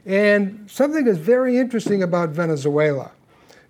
And 0.05 0.69
something 0.69 1.07
is 1.07 1.17
very 1.17 1.57
interesting 1.57 2.03
about 2.03 2.29
Venezuela. 2.29 3.11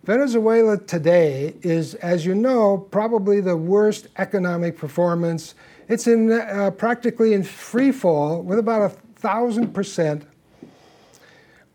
Venezuela 0.03 0.77
today 0.77 1.55
is, 1.61 1.93
as 1.95 2.25
you 2.25 2.35
know, 2.35 2.77
probably 2.91 3.39
the 3.39 3.55
worst 3.55 4.07
economic 4.17 4.77
performance. 4.77 5.55
It's 5.87 6.07
in 6.07 6.31
uh, 6.31 6.71
practically 6.71 7.33
in 7.33 7.43
free 7.43 7.91
fall 7.91 8.41
with 8.41 8.59
about 8.59 8.91
a 8.91 8.95
thousand 9.23 9.73
percent, 9.73 10.25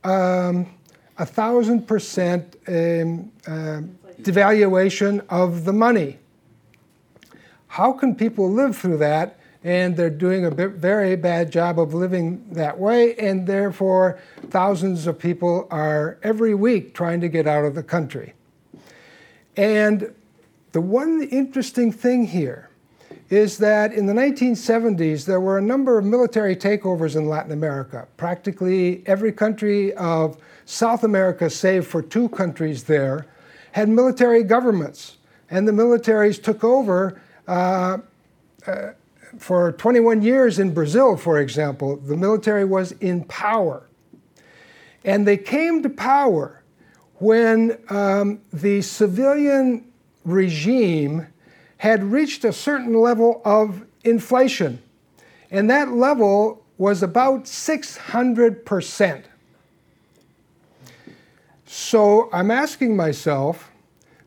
um, 0.04 0.66
a 1.16 1.24
thousand 1.24 1.88
percent 1.88 2.56
um, 2.68 3.32
uh, 3.46 3.80
devaluation 4.20 5.24
of 5.30 5.64
the 5.64 5.72
money. 5.72 6.18
How 7.68 7.92
can 7.92 8.14
people 8.14 8.52
live 8.52 8.76
through 8.76 8.98
that? 8.98 9.40
And 9.64 9.96
they're 9.96 10.10
doing 10.10 10.44
a 10.44 10.50
very 10.50 11.16
bad 11.16 11.50
job 11.50 11.80
of 11.80 11.94
living 11.94 12.44
that 12.52 12.78
way, 12.78 13.16
and 13.16 13.46
therefore 13.46 14.18
thousands 14.50 15.06
of 15.06 15.18
people 15.18 15.66
are 15.70 16.18
every 16.22 16.54
week 16.54 16.94
trying 16.94 17.20
to 17.22 17.28
get 17.28 17.46
out 17.46 17.64
of 17.64 17.74
the 17.74 17.82
country. 17.82 18.34
And 19.56 20.14
the 20.72 20.82
one 20.82 21.22
interesting 21.22 21.92
thing 21.92 22.26
here 22.26 22.67
is 23.30 23.58
that 23.58 23.92
in 23.92 24.06
the 24.06 24.12
1970s, 24.12 25.26
there 25.26 25.40
were 25.40 25.58
a 25.58 25.62
number 25.62 25.98
of 25.98 26.04
military 26.04 26.56
takeovers 26.56 27.14
in 27.14 27.28
Latin 27.28 27.52
America. 27.52 28.08
Practically 28.16 29.02
every 29.06 29.32
country 29.32 29.92
of 29.94 30.38
South 30.64 31.04
America, 31.04 31.50
save 31.50 31.86
for 31.86 32.00
two 32.00 32.28
countries 32.30 32.84
there, 32.84 33.26
had 33.72 33.88
military 33.88 34.42
governments. 34.42 35.18
And 35.50 35.68
the 35.68 35.72
militaries 35.72 36.42
took 36.42 36.64
over. 36.64 37.20
Uh, 37.46 37.98
uh, 38.66 38.92
for 39.38 39.72
21 39.72 40.22
years 40.22 40.58
in 40.58 40.72
Brazil, 40.72 41.16
for 41.16 41.38
example, 41.38 41.96
the 41.96 42.16
military 42.16 42.64
was 42.64 42.92
in 42.92 43.24
power. 43.24 43.86
And 45.04 45.26
they 45.26 45.36
came 45.36 45.82
to 45.82 45.90
power 45.90 46.62
when 47.16 47.78
um, 47.88 48.40
the 48.52 48.80
civilian 48.82 49.84
regime 50.24 51.26
had 51.78 52.04
reached 52.04 52.44
a 52.44 52.52
certain 52.52 52.94
level 52.94 53.40
of 53.44 53.84
inflation. 54.04 54.82
And 55.50 55.70
that 55.70 55.92
level 55.92 56.64
was 56.76 57.02
about 57.02 57.44
600%. 57.44 59.24
So 61.66 62.28
I'm 62.32 62.50
asking 62.50 62.96
myself 62.96 63.70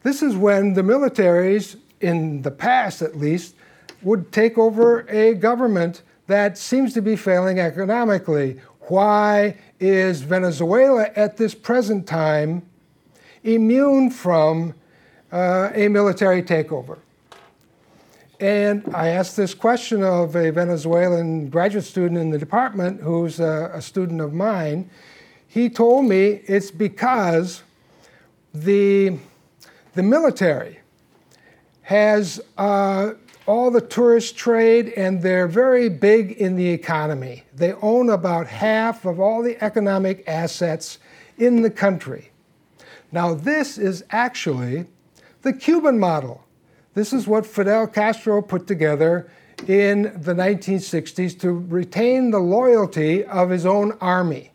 this 0.03 0.23
is 0.23 0.35
when 0.35 0.73
the 0.73 0.81
militaries, 0.81 1.77
in 1.99 2.41
the 2.41 2.51
past 2.51 3.01
at 3.01 3.17
least, 3.17 3.55
would 4.01 4.31
take 4.31 4.57
over 4.57 5.01
a 5.09 5.35
government 5.35 6.01
that 6.27 6.57
seems 6.57 6.93
to 6.93 7.01
be 7.01 7.15
failing 7.15 7.59
economically. 7.59 8.59
Why 8.81 9.57
is 9.79 10.21
Venezuela 10.21 11.09
at 11.15 11.37
this 11.37 11.53
present 11.53 12.07
time 12.07 12.63
immune 13.43 14.09
from 14.09 14.73
uh, 15.31 15.69
a 15.73 15.87
military 15.87 16.41
takeover? 16.41 16.97
And 18.41 18.83
I 18.95 19.09
asked 19.09 19.37
this 19.37 19.53
question 19.53 20.01
of 20.03 20.35
a 20.35 20.49
Venezuelan 20.49 21.49
graduate 21.49 21.85
student 21.85 22.19
in 22.19 22.31
the 22.31 22.39
department 22.39 22.99
who's 22.99 23.39
a, 23.39 23.69
a 23.71 23.81
student 23.83 24.19
of 24.19 24.33
mine. 24.33 24.89
He 25.47 25.69
told 25.69 26.05
me 26.05 26.41
it's 26.47 26.71
because 26.71 27.61
the, 28.51 29.19
the 29.93 30.01
military 30.01 30.79
has 31.83 32.41
uh, 32.57 33.11
all 33.45 33.69
the 33.69 33.81
tourist 33.81 34.35
trade 34.35 34.91
and 34.97 35.21
they're 35.21 35.47
very 35.47 35.87
big 35.87 36.31
in 36.31 36.55
the 36.55 36.67
economy. 36.67 37.43
They 37.53 37.73
own 37.73 38.09
about 38.09 38.47
half 38.47 39.05
of 39.05 39.19
all 39.19 39.43
the 39.43 39.63
economic 39.63 40.27
assets 40.27 40.97
in 41.37 41.61
the 41.61 41.69
country. 41.69 42.31
Now, 43.11 43.35
this 43.35 43.77
is 43.77 44.03
actually 44.09 44.87
the 45.43 45.53
Cuban 45.53 45.99
model. 45.99 46.43
This 46.93 47.13
is 47.13 47.25
what 47.27 47.45
Fidel 47.45 47.87
Castro 47.87 48.41
put 48.41 48.67
together 48.67 49.29
in 49.67 50.03
the 50.03 50.33
1960s 50.33 51.39
to 51.39 51.51
retain 51.51 52.31
the 52.31 52.39
loyalty 52.39 53.23
of 53.23 53.49
his 53.49 53.65
own 53.65 53.93
army. 54.01 54.51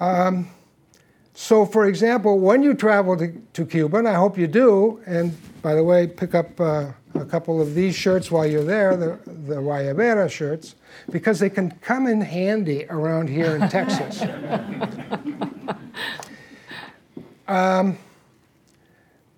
Um, 0.00 0.48
so, 1.34 1.66
for 1.66 1.86
example, 1.86 2.38
when 2.38 2.62
you 2.62 2.72
travel 2.72 3.16
to, 3.18 3.32
to, 3.52 3.66
Cuba, 3.66 3.98
and 3.98 4.08
I 4.08 4.14
hope 4.14 4.38
you 4.38 4.46
do, 4.46 5.02
and 5.04 5.36
by 5.60 5.74
the 5.74 5.84
way, 5.84 6.06
pick 6.06 6.34
up 6.34 6.58
uh, 6.58 6.92
a 7.14 7.24
couple 7.26 7.60
of 7.60 7.74
these 7.74 7.94
shirts 7.94 8.30
while 8.30 8.46
you're 8.46 8.64
there, 8.64 8.96
the, 8.96 9.18
the 9.26 9.56
Guayabera 9.56 10.30
shirts, 10.30 10.76
because 11.10 11.38
they 11.38 11.50
can 11.50 11.70
come 11.82 12.06
in 12.06 12.22
handy 12.22 12.86
around 12.88 13.28
here 13.28 13.56
in 13.56 13.68
Texas. 13.68 14.22
um, 17.48 17.98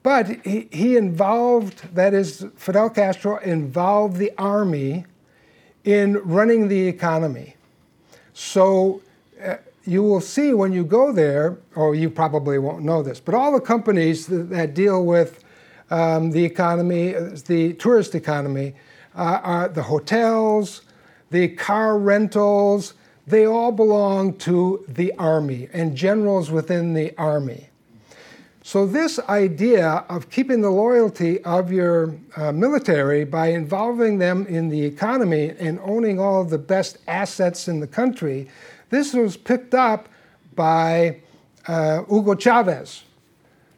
but 0.08 0.42
he, 0.42 0.66
he 0.72 0.96
involved, 0.96 1.94
that 1.94 2.14
is, 2.14 2.46
Fidel 2.56 2.88
Castro 2.88 3.36
involved 3.40 4.16
the 4.16 4.32
army 4.38 5.04
in 5.84 6.14
running 6.24 6.68
the 6.68 6.88
economy. 6.88 7.56
So 8.32 9.02
uh, 9.44 9.56
you 9.84 10.02
will 10.02 10.22
see 10.22 10.54
when 10.54 10.72
you 10.72 10.82
go 10.82 11.12
there, 11.12 11.58
or 11.74 11.94
you 11.94 12.08
probably 12.08 12.58
won't 12.58 12.84
know 12.84 13.02
this, 13.02 13.20
but 13.20 13.34
all 13.34 13.52
the 13.52 13.60
companies 13.60 14.26
that, 14.28 14.48
that 14.48 14.72
deal 14.72 15.04
with 15.04 15.44
um, 15.90 16.30
the 16.30 16.42
economy, 16.42 17.12
the 17.46 17.74
tourist 17.74 18.14
economy, 18.14 18.72
uh, 19.14 19.40
are 19.42 19.68
the 19.68 19.82
hotels, 19.82 20.80
the 21.28 21.48
car 21.48 21.98
rentals, 21.98 22.94
they 23.26 23.44
all 23.44 23.72
belong 23.72 24.38
to 24.38 24.86
the 24.88 25.12
army 25.18 25.68
and 25.74 25.94
generals 25.94 26.50
within 26.50 26.94
the 26.94 27.14
army. 27.18 27.67
So, 28.68 28.84
this 28.84 29.18
idea 29.30 30.04
of 30.10 30.28
keeping 30.28 30.60
the 30.60 30.68
loyalty 30.68 31.42
of 31.44 31.72
your 31.72 32.14
uh, 32.36 32.52
military 32.52 33.24
by 33.24 33.46
involving 33.46 34.18
them 34.18 34.44
in 34.46 34.68
the 34.68 34.84
economy 34.84 35.54
and 35.58 35.80
owning 35.82 36.20
all 36.20 36.44
the 36.44 36.58
best 36.58 36.98
assets 37.08 37.68
in 37.68 37.80
the 37.80 37.86
country, 37.86 38.46
this 38.90 39.14
was 39.14 39.38
picked 39.38 39.72
up 39.72 40.10
by 40.54 41.18
uh, 41.66 42.04
Hugo 42.10 42.34
Chavez, 42.34 43.04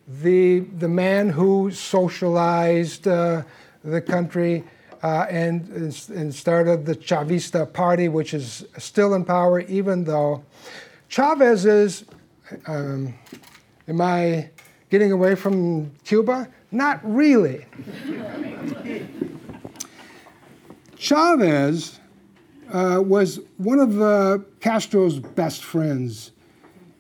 the, 0.09 0.59
the 0.59 0.88
man 0.88 1.28
who 1.28 1.70
socialized 1.70 3.06
uh, 3.06 3.42
the 3.85 4.00
country 4.00 4.64
uh, 5.04 5.26
and, 5.30 5.68
and 6.09 6.35
started 6.35 6.85
the 6.85 6.97
Chavista 6.97 7.73
Party, 7.73 8.09
which 8.09 8.35
is 8.35 8.64
still 8.76 9.14
in 9.14 9.25
power, 9.25 9.61
even 9.61 10.03
though 10.03 10.42
Chavez 11.09 11.64
is, 11.64 12.07
um, 12.66 13.14
am 13.87 14.00
I 14.00 14.50
getting 14.90 15.12
away 15.12 15.35
from 15.35 15.92
Cuba? 16.05 16.48
Not 16.70 17.00
really. 17.03 17.66
Chavez 20.96 22.00
uh, 22.72 23.03
was 23.05 23.40
one 23.57 23.79
of 23.79 24.00
uh, 24.00 24.38
Castro's 24.61 25.18
best 25.18 25.64
friends. 25.64 26.33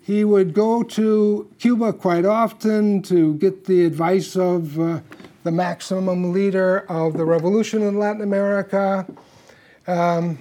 He 0.00 0.24
would 0.24 0.54
go 0.54 0.82
to 0.82 1.48
Cuba 1.58 1.92
quite 1.92 2.24
often 2.24 3.02
to 3.02 3.34
get 3.34 3.66
the 3.66 3.84
advice 3.84 4.34
of 4.34 4.80
uh, 4.80 5.00
the 5.44 5.52
maximum 5.52 6.32
leader 6.32 6.80
of 6.88 7.16
the 7.16 7.24
revolution 7.24 7.82
in 7.82 7.98
Latin 7.98 8.22
America. 8.22 9.06
Um, 9.86 10.38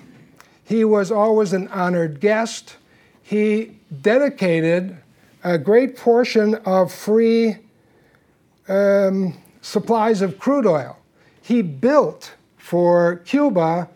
he 0.63 0.85
was 0.85 1.11
always 1.11 1.53
an 1.53 1.67
honored 1.69 2.19
guest. 2.19 2.77
He 3.21 3.77
dedicated 4.01 4.97
a 5.43 5.57
great 5.57 5.95
portion 5.95 6.55
of 6.65 6.93
free 6.93 7.57
um, 8.67 9.37
supplies 9.61 10.21
of 10.21 10.37
crude 10.39 10.65
oil. 10.65 10.97
He 11.41 11.61
built 11.61 12.33
for 12.57 13.17
Cuba 13.25 13.89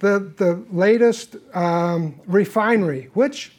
the, 0.00 0.32
the 0.36 0.62
latest 0.70 1.36
um, 1.54 2.14
refinery, 2.26 3.10
which 3.14 3.52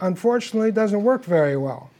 unfortunately 0.00 0.72
doesn't 0.72 1.02
work 1.02 1.24
very 1.24 1.56
well. 1.56 1.90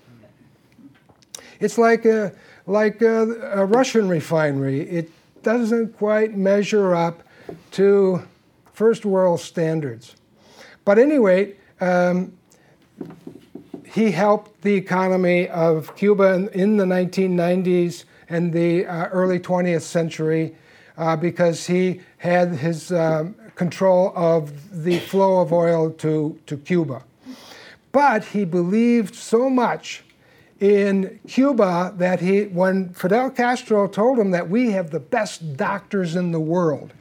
It's 1.61 1.79
like 1.79 2.05
a, 2.05 2.33
like 2.66 3.03
a, 3.03 3.61
a 3.61 3.64
Russian 3.64 4.09
refinery. 4.09 4.81
It 4.81 5.11
doesn't 5.42 5.96
quite 5.96 6.37
measure 6.37 6.94
up 6.94 7.22
to 7.72 8.22
first 8.72 9.05
world 9.05 9.40
standards. 9.40 10.16
But 10.85 10.98
anyway, 10.98 11.55
um, 11.81 12.33
he 13.92 14.11
helped 14.11 14.62
the 14.62 14.74
economy 14.74 15.48
of 15.48 15.94
Cuba 15.96 16.33
in, 16.33 16.48
in 16.48 16.76
the 16.78 16.85
1990s 16.85 18.05
and 18.28 18.52
the 18.52 18.87
uh, 18.87 19.09
early 19.09 19.38
20th 19.38 19.83
century 19.83 20.57
uh, 20.96 21.14
because 21.14 21.66
he 21.66 22.00
had 22.16 22.52
his 22.52 22.90
um, 22.90 23.35
control 23.55 24.12
of 24.16 24.85
the 24.85 24.98
flow 25.00 25.40
of 25.40 25.52
oil 25.52 25.90
to, 25.90 26.38
to 26.46 26.57
Cuba. 26.57 27.02
But 27.92 28.24
he 28.24 28.46
believed 28.46 29.14
so 29.14 29.50
much 29.50 30.05
in 30.59 31.20
Cuba 31.28 31.92
that 31.98 32.20
he, 32.20 32.44
when 32.44 32.94
Fidel 32.94 33.28
Castro 33.31 33.87
told 33.87 34.18
him 34.18 34.31
that 34.31 34.48
we 34.48 34.70
have 34.70 34.90
the 34.90 35.00
best 35.00 35.57
doctors 35.59 36.16
in 36.16 36.33
the 36.33 36.40
world, 36.40 36.94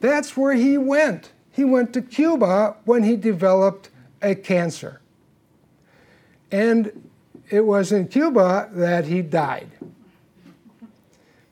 that's 0.00 0.36
where 0.36 0.54
he 0.54 0.76
went. 0.76 1.32
He 1.50 1.64
went 1.64 1.94
to 1.94 2.02
Cuba 2.02 2.76
when 2.84 3.04
he 3.04 3.16
developed 3.16 3.88
a 4.20 4.34
cancer. 4.34 5.00
And 6.50 7.10
it 7.50 7.64
was 7.64 7.92
in 7.92 8.08
Cuba 8.08 8.70
that 8.72 9.04
he 9.04 9.22
died 9.22 9.70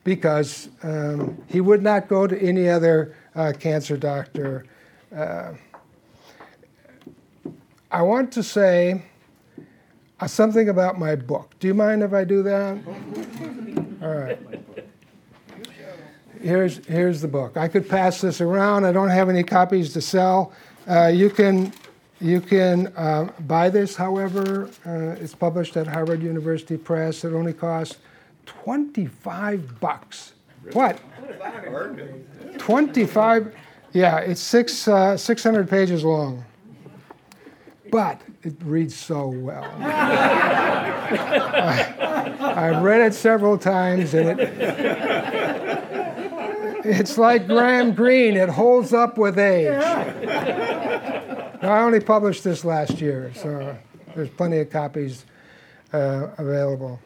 because 0.04 0.68
um, 0.82 1.42
he 1.48 1.60
would 1.60 1.82
not 1.82 2.08
go 2.08 2.26
to 2.26 2.38
any 2.40 2.68
other 2.68 3.16
uh, 3.34 3.52
cancer 3.58 3.96
doctor. 3.96 4.64
Uh, 5.14 5.52
I 7.90 8.02
want 8.02 8.32
to 8.32 8.42
say 8.42 9.02
uh, 10.20 10.26
something 10.26 10.68
about 10.68 10.98
my 10.98 11.16
book. 11.16 11.54
Do 11.60 11.66
you 11.66 11.74
mind 11.74 12.02
if 12.02 12.12
I 12.12 12.24
do 12.24 12.42
that? 12.42 12.78
All 14.02 14.14
right. 14.14 14.38
Here's, 16.40 16.86
here's 16.86 17.20
the 17.20 17.28
book. 17.28 17.56
I 17.56 17.66
could 17.66 17.88
pass 17.88 18.20
this 18.20 18.40
around. 18.40 18.84
I 18.84 18.92
don't 18.92 19.08
have 19.08 19.28
any 19.28 19.42
copies 19.42 19.92
to 19.94 20.00
sell. 20.00 20.52
Uh, 20.88 21.06
you 21.06 21.30
can 21.30 21.72
you 22.20 22.40
can 22.40 22.92
uh, 22.96 23.30
buy 23.40 23.68
this, 23.68 23.96
however. 23.96 24.68
Uh, 24.84 25.20
it's 25.22 25.34
published 25.34 25.76
at 25.76 25.86
Harvard 25.86 26.22
University 26.22 26.76
Press. 26.76 27.24
It 27.24 27.32
only 27.32 27.52
costs 27.52 27.98
25 28.46 29.80
bucks. 29.80 30.32
What? 30.72 30.98
25? 32.58 33.54
Yeah, 33.92 34.18
it's 34.18 34.40
six, 34.40 34.88
uh, 34.88 35.16
600 35.16 35.68
pages 35.68 36.04
long. 36.04 36.44
But 37.90 38.20
it 38.42 38.54
reads 38.62 38.96
so 38.96 39.28
well. 39.28 39.64
I, 39.80 39.92
have 42.72 42.82
read 42.82 43.00
it 43.00 43.14
several 43.14 43.56
times, 43.58 44.12
and 44.12 44.40
it, 44.40 44.50
it's 46.84 47.16
like 47.16 47.46
Graham 47.46 47.94
Greene, 47.94 48.36
it 48.36 48.48
holds 48.48 48.92
up 48.92 49.18
with 49.18 49.38
age. 49.38 49.66
I 51.62 51.82
only 51.82 52.00
published 52.00 52.44
this 52.44 52.64
last 52.64 53.00
year, 53.00 53.32
so 53.34 53.76
there's 54.14 54.28
plenty 54.30 54.58
of 54.58 54.68
copies 54.68 55.24
uh, 55.92 56.28
available. 56.36 57.00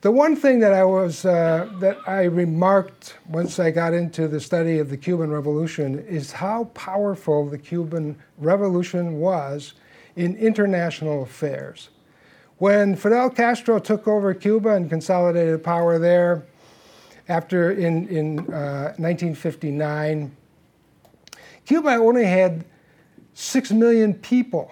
The 0.00 0.10
one 0.10 0.34
thing 0.36 0.60
that 0.60 0.72
I 0.72 0.84
was 0.84 1.24
uh, 1.24 1.70
that 1.80 1.98
I 2.06 2.24
remarked 2.24 3.16
once 3.28 3.58
I 3.58 3.70
got 3.70 3.92
into 3.92 4.28
the 4.28 4.40
study 4.40 4.78
of 4.78 4.88
the 4.88 4.96
Cuban 4.96 5.30
Revolution 5.30 5.98
is 6.00 6.32
how 6.32 6.64
powerful 6.74 7.46
the 7.46 7.58
Cuban 7.58 8.16
Revolution 8.38 9.18
was 9.18 9.74
in 10.16 10.36
international 10.36 11.22
affairs. 11.22 11.90
When 12.58 12.96
Fidel 12.96 13.30
Castro 13.30 13.78
took 13.78 14.06
over 14.08 14.32
Cuba 14.32 14.70
and 14.70 14.88
consolidated 14.88 15.62
power 15.62 15.98
there, 15.98 16.44
after 17.28 17.72
in, 17.72 18.08
in 18.08 18.38
uh, 18.40 18.94
1959, 18.96 20.34
Cuba 21.64 21.90
only 21.90 22.24
had 22.24 22.64
six 23.34 23.70
million 23.70 24.14
people. 24.14 24.70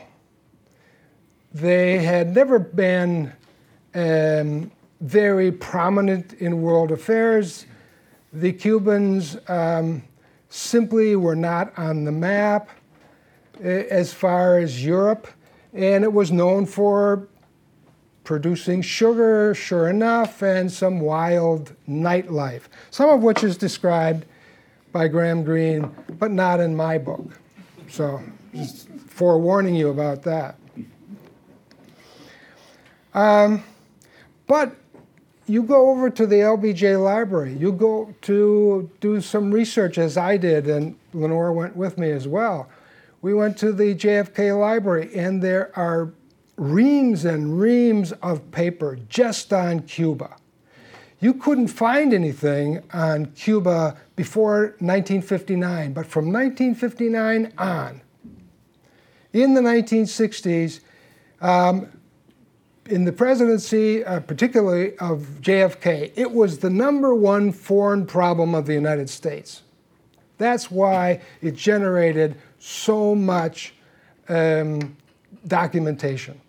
They 1.53 1.99
had 1.99 2.35
never 2.35 2.59
been 2.59 3.33
um, 3.95 4.71
very 5.01 5.53
prominent 5.53 6.33
in 6.35 6.63
world 6.63 6.93
affairs. 6.93 7.67
The 8.33 8.53
Cubans 8.53 9.37
um, 9.49 10.03
simply 10.49 11.17
were 11.17 11.37
not 11.37 11.77
on 11.77 12.05
the 12.05 12.13
map 12.13 12.71
uh, 13.63 13.69
as 13.69 14.15
far 14.15 14.59
as 14.59 14.85
Europe, 14.85 15.29
and 15.75 16.05
it 16.05 16.13
was 16.13 16.33
known 16.33 16.65
for 16.65 17.29
producing 18.25 18.81
sugar, 18.81 19.53
sure 19.55 19.89
enough, 19.89 20.43
and 20.43 20.71
some 20.71 21.01
wild 21.01 21.75
nightlife, 21.89 22.63
some 22.91 23.11
of 23.11 23.23
which 23.23 23.43
is 23.43 23.57
described 23.57 24.25
by 24.93 25.09
Graham 25.09 25.43
Greene, 25.43 25.91
but 26.19 26.31
not 26.31 26.61
in 26.61 26.77
my 26.77 26.99
book. 26.99 27.41
So, 27.89 28.23
just 28.55 28.89
forewarning 28.89 29.75
you 29.75 29.89
about 29.89 30.23
that. 30.23 30.57
Um, 33.15 33.63
but 34.47 34.75
you 35.47 35.63
go 35.63 35.91
over 35.91 36.09
to 36.11 36.27
the 36.27 36.37
LBJ 36.37 37.03
library, 37.03 37.55
you 37.55 37.73
go 37.73 38.15
to 38.23 38.91
do 39.01 39.21
some 39.21 39.51
research 39.51 39.99
as 39.99 40.17
I 40.17 40.37
did, 40.37 40.69
and 40.69 40.97
Lenore 41.13 41.53
went 41.53 41.77
with 41.77 41.99
me 41.99 42.11
as 42.11 42.29
well. 42.29 42.69
We 43.21 43.35
went 43.35 43.57
to 43.59 43.73
the 43.73 43.95
JFK 43.95 44.59
library, 44.59 45.11
and 45.15 45.43
there 45.43 45.71
are 45.79 46.13
reams 46.57 47.25
and 47.25 47.59
reams 47.59 48.13
of 48.13 48.51
paper 48.51 48.99
just 49.09 49.53
on 49.53 49.81
Cuba. 49.81 50.37
You 51.21 51.35
couldn't 51.35 51.69
find 51.69 52.13
anything 52.13 52.83
on 52.93 53.27
Cuba 53.27 53.97
before 54.17 54.75
1959, 54.81 55.93
but 55.93 56.05
from 56.05 56.33
1959 56.33 57.53
on, 57.59 58.02
in 59.33 59.55
the 59.55 59.61
1960s, 59.61 60.81
um, 61.41 61.89
in 62.87 63.05
the 63.05 63.13
presidency, 63.13 64.05
uh, 64.05 64.21
particularly 64.21 64.97
of 64.99 65.27
JFK, 65.41 66.13
it 66.17 66.31
was 66.31 66.59
the 66.59 66.71
number 66.71 67.15
one 67.15 67.53
foreign 67.53 68.07
problem 68.07 68.55
of 68.55 68.67
the 68.67 68.75
United 68.75 69.09
States. 69.09 69.63
That's 70.39 70.71
why 70.71 71.21
it 71.41 71.55
generated 71.55 72.37
so 72.59 73.15
much 73.15 73.75
um, 74.29 74.97
documentation. 75.47 76.41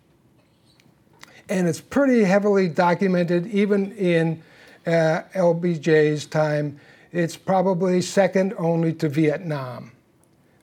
And 1.48 1.68
it's 1.68 1.80
pretty 1.80 2.24
heavily 2.24 2.68
documented 2.68 3.46
even 3.46 3.92
in 3.92 4.42
uh, 4.86 5.22
LBJ's 5.34 6.26
time. 6.26 6.80
It's 7.12 7.36
probably 7.36 8.00
second 8.02 8.54
only 8.58 8.92
to 8.94 9.08
Vietnam 9.08 9.93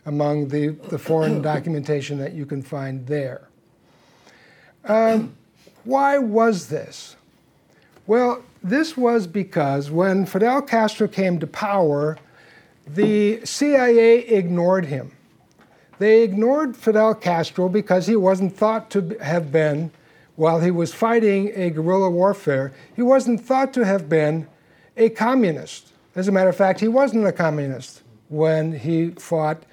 among 0.06 0.48
the, 0.50 0.70
the 0.90 0.98
foreign 0.98 1.42
documentation 1.54 2.18
that 2.20 2.34
you 2.34 2.46
can 2.46 2.62
find 2.62 3.08
there. 3.08 3.48
Um, 4.86 5.36
why 5.84 6.18
was 6.18 6.68
this? 6.68 7.16
Well, 8.08 8.44
this 8.64 8.98
was 8.98 9.28
because 9.28 9.90
when 9.90 10.26
Fidel 10.26 10.62
Castro 10.62 11.08
came 11.08 11.40
to 11.40 11.48
power, 11.48 12.18
the 12.88 13.46
CIA 13.46 14.20
ignored 14.20 14.86
him. 14.86 15.12
They 16.00 16.24
ignored 16.24 16.76
Fidel 16.76 17.14
Castro 17.14 17.70
because 17.70 18.08
he 18.08 18.16
wasn't 18.16 18.56
thought 18.56 18.90
to 18.92 19.18
have 19.22 19.52
been, 19.52 19.92
while 20.36 20.60
he 20.60 20.72
was 20.72 20.94
fighting 20.94 21.52
a 21.56 21.70
guerrilla 21.70 22.10
warfare, 22.10 22.74
he 22.96 23.04
wasn't 23.04 23.42
thought 23.42 23.74
to 23.74 23.86
have 23.86 24.10
been 24.10 24.48
a 24.98 25.10
communist. 25.10 25.94
As 26.16 26.28
a 26.28 26.32
matter 26.32 26.50
of 26.50 26.56
fact, 26.56 26.80
he 26.80 26.88
wasn't 26.88 27.28
a 27.28 27.32
communist 27.32 28.02
when 28.30 28.80
he 28.80 29.12
fought 29.12 29.64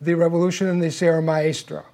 the 0.00 0.14
revolution 0.14 0.68
in 0.68 0.78
the 0.78 0.90
Sierra 0.90 1.22
Maestra. 1.22 1.84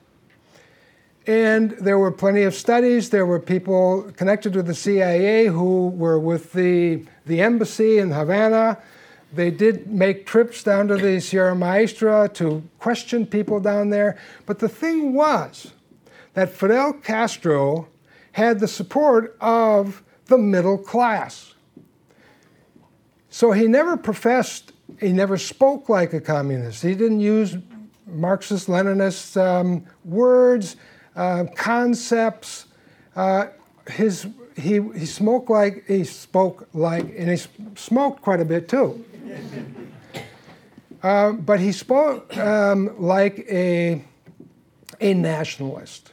And 1.26 1.72
there 1.72 1.98
were 1.98 2.10
plenty 2.10 2.42
of 2.42 2.54
studies. 2.54 3.10
There 3.10 3.26
were 3.26 3.38
people 3.38 4.10
connected 4.16 4.52
to 4.54 4.62
the 4.62 4.74
CIA 4.74 5.46
who 5.46 5.88
were 5.88 6.18
with 6.18 6.52
the, 6.52 7.04
the 7.26 7.40
embassy 7.40 7.98
in 7.98 8.10
Havana. 8.10 8.78
They 9.32 9.50
did 9.50 9.86
make 9.86 10.26
trips 10.26 10.62
down 10.62 10.88
to 10.88 10.96
the 10.96 11.20
Sierra 11.20 11.54
Maestra 11.54 12.28
to 12.34 12.62
question 12.80 13.24
people 13.24 13.60
down 13.60 13.90
there. 13.90 14.18
But 14.46 14.58
the 14.58 14.68
thing 14.68 15.14
was 15.14 15.72
that 16.34 16.50
Fidel 16.50 16.92
Castro 16.94 17.88
had 18.32 18.60
the 18.60 18.68
support 18.68 19.36
of 19.40 20.02
the 20.26 20.38
middle 20.38 20.78
class. 20.78 21.54
So 23.30 23.52
he 23.52 23.66
never 23.66 23.96
professed, 23.96 24.72
he 25.00 25.12
never 25.12 25.38
spoke 25.38 25.88
like 25.88 26.12
a 26.12 26.20
communist. 26.20 26.82
He 26.82 26.94
didn't 26.94 27.20
use 27.20 27.56
Marxist 28.12 28.68
Leninist 28.68 29.40
um, 29.40 29.84
words 30.04 30.76
uh, 31.16 31.44
concepts. 31.54 32.66
Uh, 33.16 33.46
his, 33.88 34.26
he, 34.56 34.80
he 34.80 35.06
smoked 35.06 35.50
like, 35.50 35.84
he 35.86 36.04
spoke 36.04 36.68
like, 36.72 37.04
and 37.16 37.30
he 37.30 37.38
smoked 37.74 38.22
quite 38.22 38.40
a 38.40 38.44
bit 38.44 38.68
too. 38.68 39.04
Uh, 41.02 41.32
but 41.32 41.58
he 41.58 41.72
spoke 41.72 42.36
um, 42.36 42.94
like 42.98 43.40
a, 43.50 44.04
a 45.00 45.14
nationalist, 45.14 46.11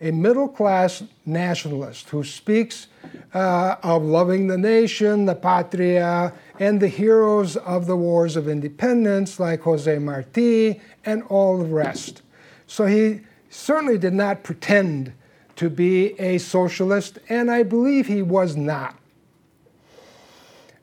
a 0.00 0.10
middle 0.10 0.48
class 0.48 1.02
nationalist 1.26 2.08
who 2.08 2.24
speaks 2.24 2.86
uh, 3.34 3.76
of 3.82 4.02
loving 4.02 4.46
the 4.46 4.56
nation, 4.56 5.26
the 5.26 5.34
patria, 5.34 6.32
and 6.58 6.80
the 6.80 6.88
heroes 6.88 7.56
of 7.56 7.86
the 7.86 7.96
wars 7.96 8.36
of 8.36 8.48
independence 8.48 9.38
like 9.38 9.60
Jose 9.62 9.98
Marti 9.98 10.80
and 11.04 11.22
all 11.24 11.58
the 11.58 11.66
rest. 11.66 12.22
So 12.66 12.86
he 12.86 13.20
certainly 13.50 13.98
did 13.98 14.14
not 14.14 14.42
pretend 14.42 15.12
to 15.56 15.68
be 15.68 16.18
a 16.18 16.38
socialist, 16.38 17.18
and 17.28 17.50
I 17.50 17.62
believe 17.62 18.06
he 18.06 18.22
was 18.22 18.56
not. 18.56 18.96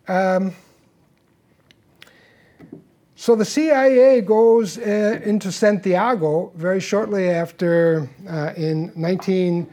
Um, 0.07 0.53
so 3.17 3.35
the 3.35 3.43
CIA 3.43 4.21
goes 4.21 4.77
uh, 4.77 5.19
into 5.25 5.51
Santiago 5.51 6.53
very 6.55 6.79
shortly 6.79 7.29
after, 7.29 8.09
uh, 8.29 8.53
in 8.55 8.93
19, 8.95 9.63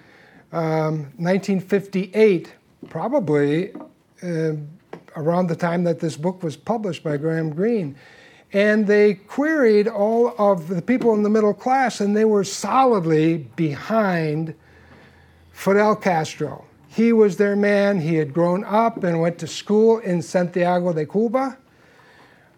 um, 0.53 1.13
1958, 1.19 2.53
probably 2.89 3.73
uh, 4.23 4.55
around 5.15 5.47
the 5.47 5.57
time 5.57 5.85
that 5.85 6.01
this 6.01 6.17
book 6.17 6.43
was 6.43 6.57
published 6.57 7.05
by 7.05 7.17
Graham 7.17 7.51
Greene 7.51 7.95
and 8.55 8.87
they 8.87 9.15
queried 9.15 9.89
all 9.89 10.33
of 10.39 10.69
the 10.69 10.81
people 10.81 11.13
in 11.13 11.25
the 11.25 11.29
middle 11.29 11.53
class, 11.53 12.01
and 12.01 12.17
they 12.17 12.25
were 12.25 12.45
solidly 12.45 13.39
behind 13.57 14.55
Fidel 15.51 15.97
Castro. 15.97 16.65
He 16.87 17.13
was 17.13 17.37
their 17.37 17.57
man. 17.57 18.01
He 18.01 18.15
had 18.15 18.33
grown 18.33 18.63
up 18.63 19.03
and 19.03 19.21
went 19.21 19.39
to 19.39 19.49
school 19.49 19.99
in 19.99 20.23
Santiago 20.23 20.93
de 20.93 21.05
Cuba. 21.05 21.59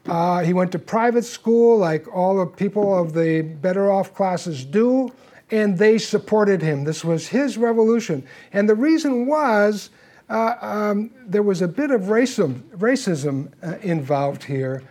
Uh, 0.08 0.40
he 0.40 0.52
went 0.52 0.72
to 0.72 0.78
private 0.78 1.24
school, 1.24 1.78
like 1.78 2.06
all 2.14 2.36
the 2.36 2.46
people 2.46 2.96
of 2.96 3.12
the 3.12 3.42
better 3.42 3.90
off 3.90 4.14
classes 4.14 4.64
do, 4.64 5.12
and 5.50 5.78
they 5.78 5.98
supported 5.98 6.62
him. 6.62 6.84
This 6.84 7.04
was 7.04 7.28
his 7.28 7.58
revolution. 7.58 8.26
And 8.52 8.68
the 8.68 8.74
reason 8.74 9.26
was 9.26 9.90
uh, 10.28 10.54
um, 10.60 11.10
there 11.26 11.42
was 11.42 11.62
a 11.62 11.68
bit 11.68 11.90
of 11.90 12.02
racism, 12.02 12.62
racism 12.76 13.50
uh, 13.62 13.78
involved 13.82 14.44
here 14.44 14.82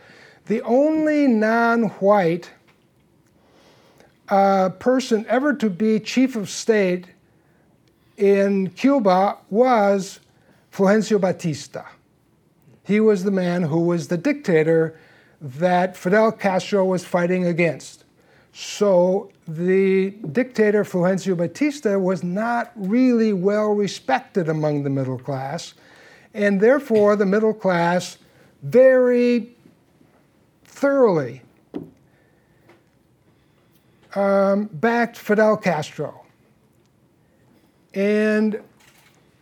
the 0.45 0.61
only 0.61 1.27
non 1.27 1.83
white 1.83 2.51
uh, 4.29 4.69
person 4.69 5.25
ever 5.27 5.53
to 5.53 5.69
be 5.69 5.99
chief 5.99 6.35
of 6.35 6.49
state 6.49 7.07
in 8.17 8.69
Cuba 8.71 9.37
was 9.49 10.19
Fulgencio 10.71 11.19
Batista. 11.19 11.85
He 12.83 12.99
was 12.99 13.23
the 13.23 13.31
man 13.31 13.63
who 13.63 13.81
was 13.81 14.07
the 14.07 14.17
dictator 14.17 14.99
that 15.41 15.95
Fidel 15.95 16.31
Castro 16.31 16.85
was 16.85 17.05
fighting 17.05 17.45
against. 17.45 18.05
So 18.53 19.31
the 19.47 20.11
dictator 20.31 20.83
Fulgencio 20.83 21.35
Batista 21.35 21.97
was 21.99 22.23
not 22.23 22.71
really 22.75 23.33
well 23.33 23.71
respected 23.71 24.47
among 24.47 24.83
the 24.83 24.89
middle 24.89 25.19
class, 25.19 25.73
and 26.33 26.61
therefore 26.61 27.15
the 27.15 27.25
middle 27.25 27.53
class 27.53 28.17
very 28.63 29.55
thoroughly 30.63 31.41
um, 34.15 34.69
backed 34.71 35.17
Fidel 35.17 35.57
Castro. 35.57 36.25
And 37.93 38.61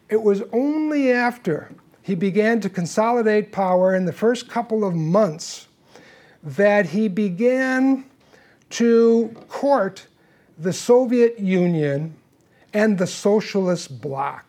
it 0.10 0.22
was 0.22 0.44
only 0.52 1.12
after 1.12 1.72
he 2.02 2.16
began 2.16 2.60
to 2.62 2.70
consolidate 2.70 3.52
power 3.52 3.96
in 3.96 4.06
the 4.06 4.14
first 4.14 4.50
couple 4.50 4.84
of 4.84 4.94
months 4.94 5.68
that 6.44 6.88
he 6.88 7.08
began 7.08 8.06
to 8.70 9.34
court 9.48 10.08
the 10.58 10.74
Soviet 10.74 11.40
Union 11.40 12.16
and 12.74 12.98
the 12.98 13.08
socialist 13.08 14.02
bloc. 14.02 14.46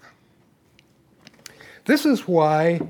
This 1.85 2.07
is 2.07 2.27
why 2.27 2.81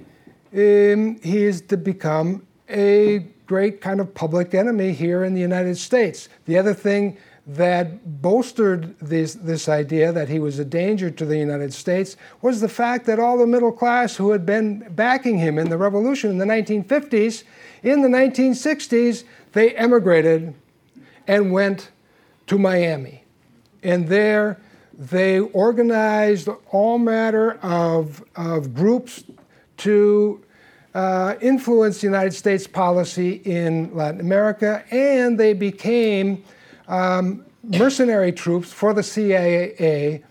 um, 0.52 1.18
he 1.20 1.44
is 1.44 1.60
to 1.62 1.76
become 1.76 2.46
a 2.68 3.26
great 3.46 3.80
kind 3.80 4.00
of 4.00 4.14
public 4.14 4.54
enemy 4.54 4.92
here 4.92 5.24
in 5.24 5.34
the 5.34 5.40
United 5.40 5.76
States. 5.76 6.28
The 6.46 6.56
other 6.56 6.72
thing 6.72 7.18
that 7.46 8.22
bolstered 8.22 8.98
this, 9.00 9.34
this 9.34 9.68
idea 9.68 10.12
that 10.12 10.28
he 10.28 10.38
was 10.38 10.58
a 10.58 10.64
danger 10.64 11.10
to 11.10 11.26
the 11.26 11.36
United 11.36 11.74
States 11.74 12.16
was 12.40 12.60
the 12.60 12.68
fact 12.68 13.04
that 13.04 13.18
all 13.18 13.36
the 13.36 13.46
middle 13.46 13.72
class 13.72 14.16
who 14.16 14.30
had 14.30 14.46
been 14.46 14.86
backing 14.94 15.38
him 15.38 15.58
in 15.58 15.68
the 15.68 15.76
revolution 15.76 16.30
in 16.30 16.38
the 16.38 16.46
1950s, 16.46 17.44
in 17.82 18.00
the 18.00 18.08
1960s, 18.08 19.24
they 19.52 19.74
emigrated 19.74 20.54
and 21.26 21.52
went 21.52 21.90
to 22.46 22.58
Miami. 22.58 23.24
And 23.82 24.08
there 24.08 24.58
they 24.96 25.40
organized 25.40 26.48
all 26.70 26.98
matter 26.98 27.58
of, 27.62 28.24
of 28.36 28.74
groups 28.74 29.24
to 29.78 30.42
uh, 30.94 31.34
influence 31.40 32.00
the 32.00 32.06
United 32.06 32.32
States 32.32 32.66
policy 32.66 33.42
in 33.44 33.94
Latin 33.94 34.20
America, 34.20 34.84
and 34.92 35.38
they 35.38 35.52
became 35.52 36.44
um, 36.88 37.44
mercenary 37.62 38.32
troops 38.32 38.72
for 38.72 38.92
the 38.92 39.02
CIA 39.02 40.22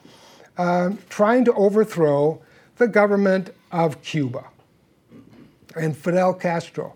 uh, 0.58 0.92
trying 1.10 1.46
to 1.46 1.54
overthrow 1.54 2.42
the 2.78 2.88
government 2.88 3.54
of 3.72 4.02
Cuba 4.02 4.46
and 5.76 5.96
Fidel 5.96 6.34
Castro. 6.34 6.96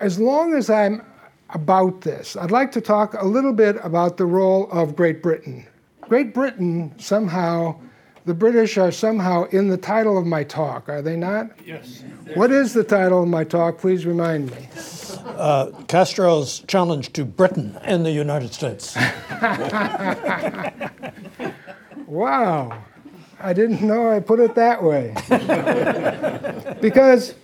As 0.00 0.18
long 0.18 0.54
as 0.54 0.70
I'm 0.70 1.04
about 1.50 2.02
this, 2.02 2.36
I'd 2.36 2.50
like 2.50 2.72
to 2.72 2.80
talk 2.80 3.14
a 3.14 3.24
little 3.24 3.52
bit 3.52 3.76
about 3.82 4.16
the 4.16 4.26
role 4.26 4.70
of 4.70 4.96
Great 4.96 5.22
Britain. 5.22 5.66
Great 6.02 6.32
Britain 6.34 6.94
somehow, 6.98 7.78
the 8.30 8.34
British 8.34 8.78
are 8.78 8.92
somehow 8.92 9.42
in 9.46 9.66
the 9.66 9.76
title 9.76 10.16
of 10.16 10.24
my 10.24 10.44
talk, 10.44 10.88
are 10.88 11.02
they 11.02 11.16
not? 11.16 11.50
Yes. 11.66 12.04
What 12.34 12.52
is 12.52 12.72
the 12.72 12.84
title 12.84 13.24
of 13.24 13.28
my 13.28 13.42
talk? 13.42 13.78
Please 13.78 14.06
remind 14.06 14.52
me. 14.52 14.68
Uh, 15.26 15.72
Castro's 15.88 16.60
challenge 16.68 17.12
to 17.14 17.24
Britain 17.24 17.76
and 17.82 18.06
the 18.06 18.12
United 18.12 18.54
States. 18.54 18.96
Wow. 22.06 22.82
I 23.40 23.52
didn't 23.52 23.82
know 23.82 24.10
I 24.10 24.18
put 24.18 24.40
it 24.40 24.56
that 24.56 24.82
way. 24.82 25.14
because 26.80 27.34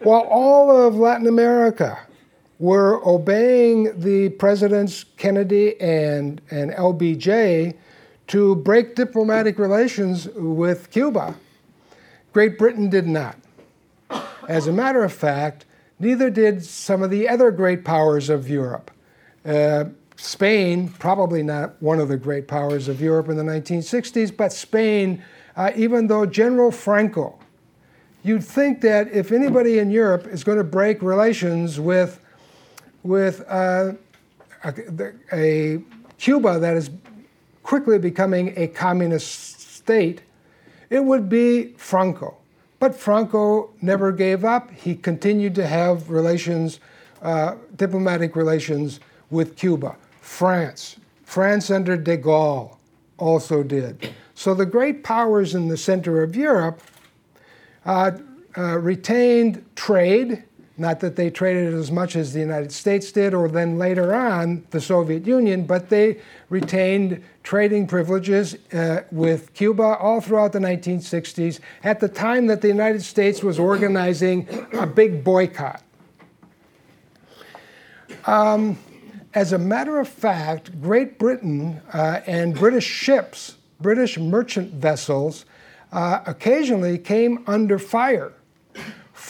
while 0.00 0.20
all 0.22 0.70
of 0.70 0.94
Latin 0.94 1.26
America 1.26 1.98
were 2.58 3.00
obeying 3.08 3.98
the 3.98 4.28
presidents 4.28 5.06
Kennedy 5.16 5.80
and, 5.80 6.42
and 6.50 6.72
LBJ 6.72 7.74
to 8.30 8.54
break 8.54 8.94
diplomatic 8.94 9.58
relations 9.58 10.28
with 10.36 10.92
Cuba, 10.92 11.34
Great 12.32 12.58
Britain 12.58 12.88
did 12.88 13.08
not. 13.08 13.36
As 14.48 14.68
a 14.68 14.72
matter 14.72 15.02
of 15.02 15.12
fact, 15.12 15.64
neither 15.98 16.30
did 16.30 16.64
some 16.64 17.02
of 17.02 17.10
the 17.10 17.28
other 17.28 17.50
great 17.50 17.84
powers 17.84 18.30
of 18.30 18.48
Europe. 18.48 18.92
Uh, 19.44 19.86
Spain, 20.14 20.88
probably 20.88 21.42
not 21.42 21.74
one 21.82 21.98
of 21.98 22.06
the 22.06 22.16
great 22.16 22.46
powers 22.46 22.86
of 22.86 23.00
Europe 23.00 23.28
in 23.28 23.36
the 23.36 23.42
1960s, 23.42 24.36
but 24.36 24.52
Spain, 24.52 25.24
uh, 25.56 25.72
even 25.74 26.06
though 26.06 26.24
General 26.24 26.70
Franco, 26.70 27.36
you'd 28.22 28.44
think 28.44 28.80
that 28.82 29.08
if 29.10 29.32
anybody 29.32 29.80
in 29.80 29.90
Europe 29.90 30.28
is 30.28 30.44
going 30.44 30.58
to 30.58 30.62
break 30.62 31.02
relations 31.02 31.80
with, 31.80 32.20
with 33.02 33.42
uh, 33.48 33.94
a, 34.62 34.74
a 35.32 35.82
Cuba 36.16 36.60
that 36.60 36.76
is 36.76 36.90
quickly 37.62 37.98
becoming 37.98 38.52
a 38.56 38.66
communist 38.68 39.60
state, 39.60 40.22
it 40.88 41.04
would 41.04 41.28
be 41.28 41.72
Franco. 41.76 42.36
But 42.78 42.94
Franco 42.94 43.70
never 43.82 44.10
gave 44.10 44.44
up. 44.44 44.70
He 44.70 44.94
continued 44.94 45.54
to 45.56 45.66
have 45.66 46.10
relations, 46.10 46.80
uh, 47.22 47.56
diplomatic 47.76 48.34
relations 48.34 49.00
with 49.30 49.56
Cuba. 49.56 49.96
France, 50.20 50.96
France 51.24 51.70
under 51.70 51.96
de 51.96 52.16
Gaulle 52.16 52.76
also 53.18 53.62
did. 53.62 54.12
So 54.34 54.54
the 54.54 54.66
great 54.66 55.04
powers 55.04 55.54
in 55.54 55.68
the 55.68 55.76
center 55.76 56.22
of 56.22 56.34
Europe 56.34 56.80
uh, 57.84 58.12
uh, 58.56 58.78
retained 58.78 59.64
trade, 59.76 60.44
not 60.80 61.00
that 61.00 61.14
they 61.14 61.28
traded 61.28 61.74
as 61.74 61.92
much 61.92 62.16
as 62.16 62.32
the 62.32 62.40
United 62.40 62.72
States 62.72 63.12
did, 63.12 63.34
or 63.34 63.48
then 63.48 63.78
later 63.78 64.14
on 64.14 64.64
the 64.70 64.80
Soviet 64.80 65.26
Union, 65.26 65.64
but 65.64 65.90
they 65.90 66.18
retained 66.48 67.22
trading 67.42 67.86
privileges 67.86 68.56
uh, 68.72 69.02
with 69.12 69.52
Cuba 69.52 69.98
all 69.98 70.22
throughout 70.22 70.52
the 70.52 70.58
1960s 70.58 71.60
at 71.84 72.00
the 72.00 72.08
time 72.08 72.46
that 72.46 72.62
the 72.62 72.68
United 72.68 73.02
States 73.02 73.42
was 73.42 73.58
organizing 73.58 74.48
a 74.72 74.86
big 74.86 75.22
boycott. 75.22 75.82
Um, 78.24 78.78
as 79.34 79.52
a 79.52 79.58
matter 79.58 79.98
of 79.98 80.08
fact, 80.08 80.80
Great 80.80 81.18
Britain 81.18 81.82
uh, 81.92 82.20
and 82.26 82.54
British 82.54 82.86
ships, 82.86 83.56
British 83.80 84.18
merchant 84.18 84.72
vessels, 84.72 85.44
uh, 85.92 86.20
occasionally 86.26 86.96
came 86.96 87.44
under 87.46 87.78
fire 87.78 88.32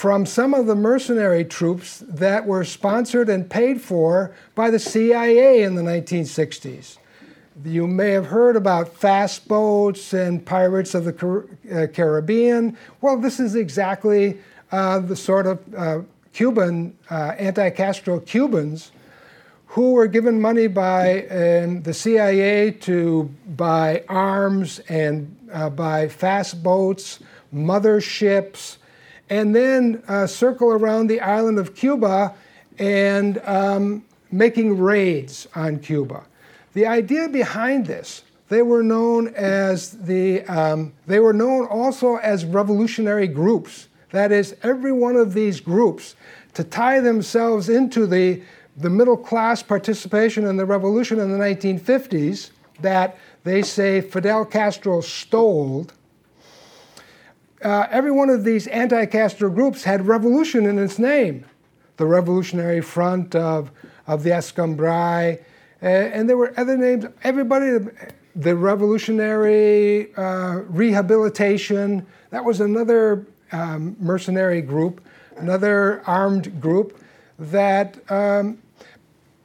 from 0.00 0.24
some 0.24 0.54
of 0.54 0.64
the 0.64 0.74
mercenary 0.74 1.44
troops 1.44 2.02
that 2.08 2.46
were 2.46 2.64
sponsored 2.64 3.28
and 3.28 3.50
paid 3.50 3.78
for 3.78 4.34
by 4.54 4.70
the 4.70 4.78
CIA 4.78 5.62
in 5.62 5.74
the 5.74 5.82
1960s. 5.82 6.96
You 7.66 7.86
may 7.86 8.12
have 8.12 8.24
heard 8.24 8.56
about 8.56 8.96
fast 8.96 9.46
boats 9.46 10.14
and 10.14 10.42
pirates 10.42 10.94
of 10.94 11.04
the 11.04 11.12
Car- 11.12 11.44
uh, 11.70 11.86
Caribbean. 11.92 12.78
Well, 13.02 13.18
this 13.18 13.38
is 13.38 13.54
exactly 13.54 14.38
uh, 14.72 15.00
the 15.00 15.14
sort 15.14 15.46
of 15.46 15.74
uh, 15.76 16.00
Cuban, 16.32 16.96
uh, 17.10 17.34
anti 17.38 17.68
Castro 17.68 18.20
Cubans 18.20 18.92
who 19.66 19.92
were 19.92 20.06
given 20.06 20.40
money 20.40 20.66
by 20.66 21.26
um, 21.26 21.82
the 21.82 21.92
CIA 21.92 22.70
to 22.70 23.24
buy 23.48 24.02
arms 24.08 24.78
and 24.88 25.36
uh, 25.52 25.68
buy 25.68 26.08
fast 26.08 26.62
boats, 26.62 27.20
mother 27.52 28.00
ships, 28.00 28.78
and 29.30 29.54
then 29.54 30.02
uh, 30.08 30.26
circle 30.26 30.70
around 30.70 31.06
the 31.06 31.20
island 31.20 31.58
of 31.58 31.74
Cuba 31.74 32.34
and 32.78 33.38
um, 33.44 34.04
making 34.32 34.78
raids 34.78 35.46
on 35.54 35.78
Cuba. 35.78 36.24
The 36.72 36.86
idea 36.86 37.28
behind 37.28 37.86
this, 37.86 38.24
they 38.48 38.62
were 38.62 38.82
known 38.82 39.28
as 39.28 39.92
the, 39.92 40.42
um, 40.42 40.92
they 41.06 41.20
were 41.20 41.32
known 41.32 41.66
also 41.66 42.16
as 42.16 42.44
revolutionary 42.44 43.28
groups. 43.28 43.88
That 44.10 44.32
is, 44.32 44.56
every 44.64 44.92
one 44.92 45.14
of 45.14 45.34
these 45.34 45.60
groups 45.60 46.16
to 46.54 46.64
tie 46.64 46.98
themselves 46.98 47.68
into 47.68 48.06
the, 48.06 48.42
the 48.76 48.90
middle 48.90 49.16
class 49.16 49.62
participation 49.62 50.46
in 50.46 50.56
the 50.56 50.66
revolution 50.66 51.20
in 51.20 51.30
the 51.30 51.38
1950s 51.38 52.50
that 52.80 53.16
they 53.44 53.62
say 53.62 54.00
Fidel 54.00 54.44
Castro 54.44 55.00
stole 55.00 55.86
uh, 57.62 57.86
every 57.90 58.10
one 58.10 58.30
of 58.30 58.44
these 58.44 58.66
anti 58.68 59.06
Castro 59.06 59.50
groups 59.50 59.84
had 59.84 60.06
revolution 60.06 60.66
in 60.66 60.78
its 60.78 60.98
name. 60.98 61.44
The 61.96 62.06
Revolutionary 62.06 62.80
Front 62.80 63.34
of, 63.34 63.70
of 64.06 64.22
the 64.22 64.32
Escambray, 64.32 65.38
uh, 65.82 65.86
and 65.86 66.28
there 66.28 66.36
were 66.36 66.54
other 66.56 66.76
names. 66.76 67.04
Everybody, 67.22 67.86
the 68.34 68.56
Revolutionary 68.56 70.14
uh, 70.14 70.60
Rehabilitation, 70.68 72.06
that 72.30 72.44
was 72.44 72.60
another 72.60 73.26
um, 73.52 73.96
mercenary 74.00 74.62
group, 74.62 75.02
another 75.36 76.02
armed 76.06 76.60
group 76.60 76.98
that, 77.38 77.98
um, 78.10 78.58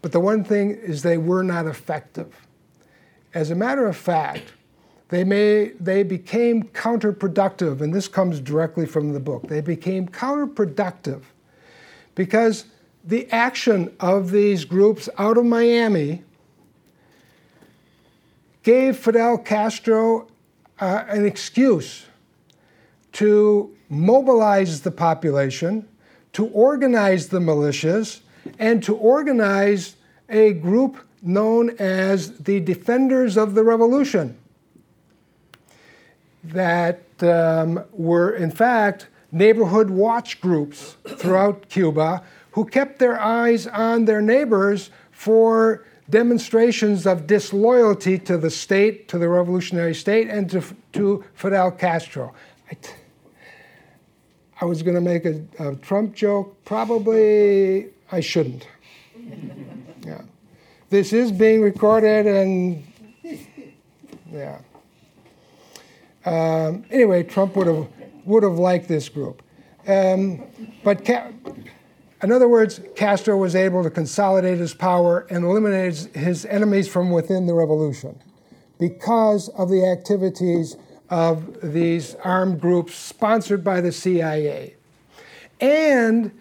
but 0.02 0.12
the 0.12 0.20
one 0.20 0.44
thing 0.44 0.72
is 0.72 1.04
they 1.04 1.18
were 1.18 1.44
not 1.44 1.66
effective. 1.66 2.48
As 3.34 3.52
a 3.52 3.56
matter 3.56 3.86
of 3.86 3.98
fact, 3.98 4.54
they, 5.10 5.24
may, 5.24 5.70
they 5.80 6.04
became 6.04 6.64
counterproductive, 6.64 7.82
and 7.82 7.94
this 7.94 8.08
comes 8.08 8.40
directly 8.40 8.86
from 8.86 9.14
the 9.14 9.20
book. 9.20 9.48
They 9.48 9.62
became 9.62 10.08
counterproductive 10.08 11.22
because 12.16 12.66
the 13.04 13.32
action 13.32 13.94
of 14.00 14.32
these 14.32 14.66
groups 14.66 15.08
out 15.18 15.38
of 15.38 15.46
Miami 15.46 16.24
gave 18.64 18.98
Fidel 18.98 19.38
Castro 19.38 20.28
uh, 20.80 21.04
an 21.08 21.24
excuse 21.24 22.08
to 23.12 23.72
mobilize 23.90 24.82
the 24.82 24.92
population, 24.92 25.88
to 26.34 26.48
organize 26.48 27.30
the 27.30 27.40
militias, 27.40 28.22
and 28.58 28.82
to 28.84 28.96
organize 28.96 29.96
a 30.30 30.54
group 30.54 30.98
known 31.22 31.70
as 31.78 32.40
the 32.40 32.60
Defenders 32.60 33.38
of 33.38 33.54
the 33.54 33.64
Revolution 33.64 34.38
that 36.50 37.02
um, 37.24 37.84
were, 37.92 38.32
in 38.36 38.52
fact, 38.52 39.08
neighborhood 39.32 39.90
watch 39.90 40.40
groups 40.42 40.98
throughout 41.18 41.70
Cuba 41.70 42.24
who 42.52 42.64
kept 42.64 43.00
their 43.00 43.20
eyes 43.20 43.68
on 43.68 44.06
their 44.06 44.22
neighbors 44.22 44.90
for 45.12 45.86
demonstrations 46.10 47.06
of 47.06 47.28
disloyalty 47.28 48.18
to 48.18 48.38
the 48.38 48.50
state, 48.50 49.10
to 49.10 49.18
the 49.18 49.28
revolutionary 49.28 49.94
state, 49.94 50.30
and 50.30 50.50
to, 50.50 50.64
to 50.94 51.24
Fidel 51.34 51.72
Castro. 51.72 52.34
I, 52.72 52.76
t- 52.76 52.94
I 54.62 54.66
was 54.66 54.84
going 54.84 54.96
to 54.96 55.02
make 55.02 55.26
a, 55.26 55.42
a 55.60 55.76
Trump 55.76 56.16
joke. 56.16 56.64
Probably 56.64 57.88
I 58.12 58.20
shouldn't. 58.20 58.68
Yeah. 60.06 60.22
This 60.92 61.14
is 61.14 61.32
being 61.32 61.64
recorded, 61.64 62.28
and 62.28 62.86
yeah. 64.32 64.60
Um, 66.26 66.86
anyway, 66.90 67.24
Trump 67.24 67.56
would 67.56 67.68
have 67.68 67.88
would 68.26 68.44
have 68.44 68.58
liked 68.58 68.88
this 68.88 69.08
group, 69.08 69.44
um, 69.88 70.44
but 70.84 71.06
Ca- 71.06 71.32
in 72.24 72.32
other 72.32 72.48
words, 72.48 72.82
Castro 72.96 73.38
was 73.38 73.56
able 73.56 73.84
to 73.84 73.90
consolidate 73.92 74.58
his 74.58 74.74
power 74.74 75.28
and 75.30 75.46
eliminate 75.46 75.94
his, 75.94 76.06
his 76.16 76.46
enemies 76.46 76.88
from 76.88 77.12
within 77.12 77.46
the 77.46 77.54
revolution 77.54 78.20
because 78.80 79.50
of 79.50 79.70
the 79.70 79.86
activities 79.86 80.76
of 81.10 81.58
these 81.62 82.16
armed 82.24 82.60
groups 82.60 82.96
sponsored 82.96 83.64
by 83.64 83.80
the 83.80 83.92
CIA. 83.92 84.76
And 85.62 86.32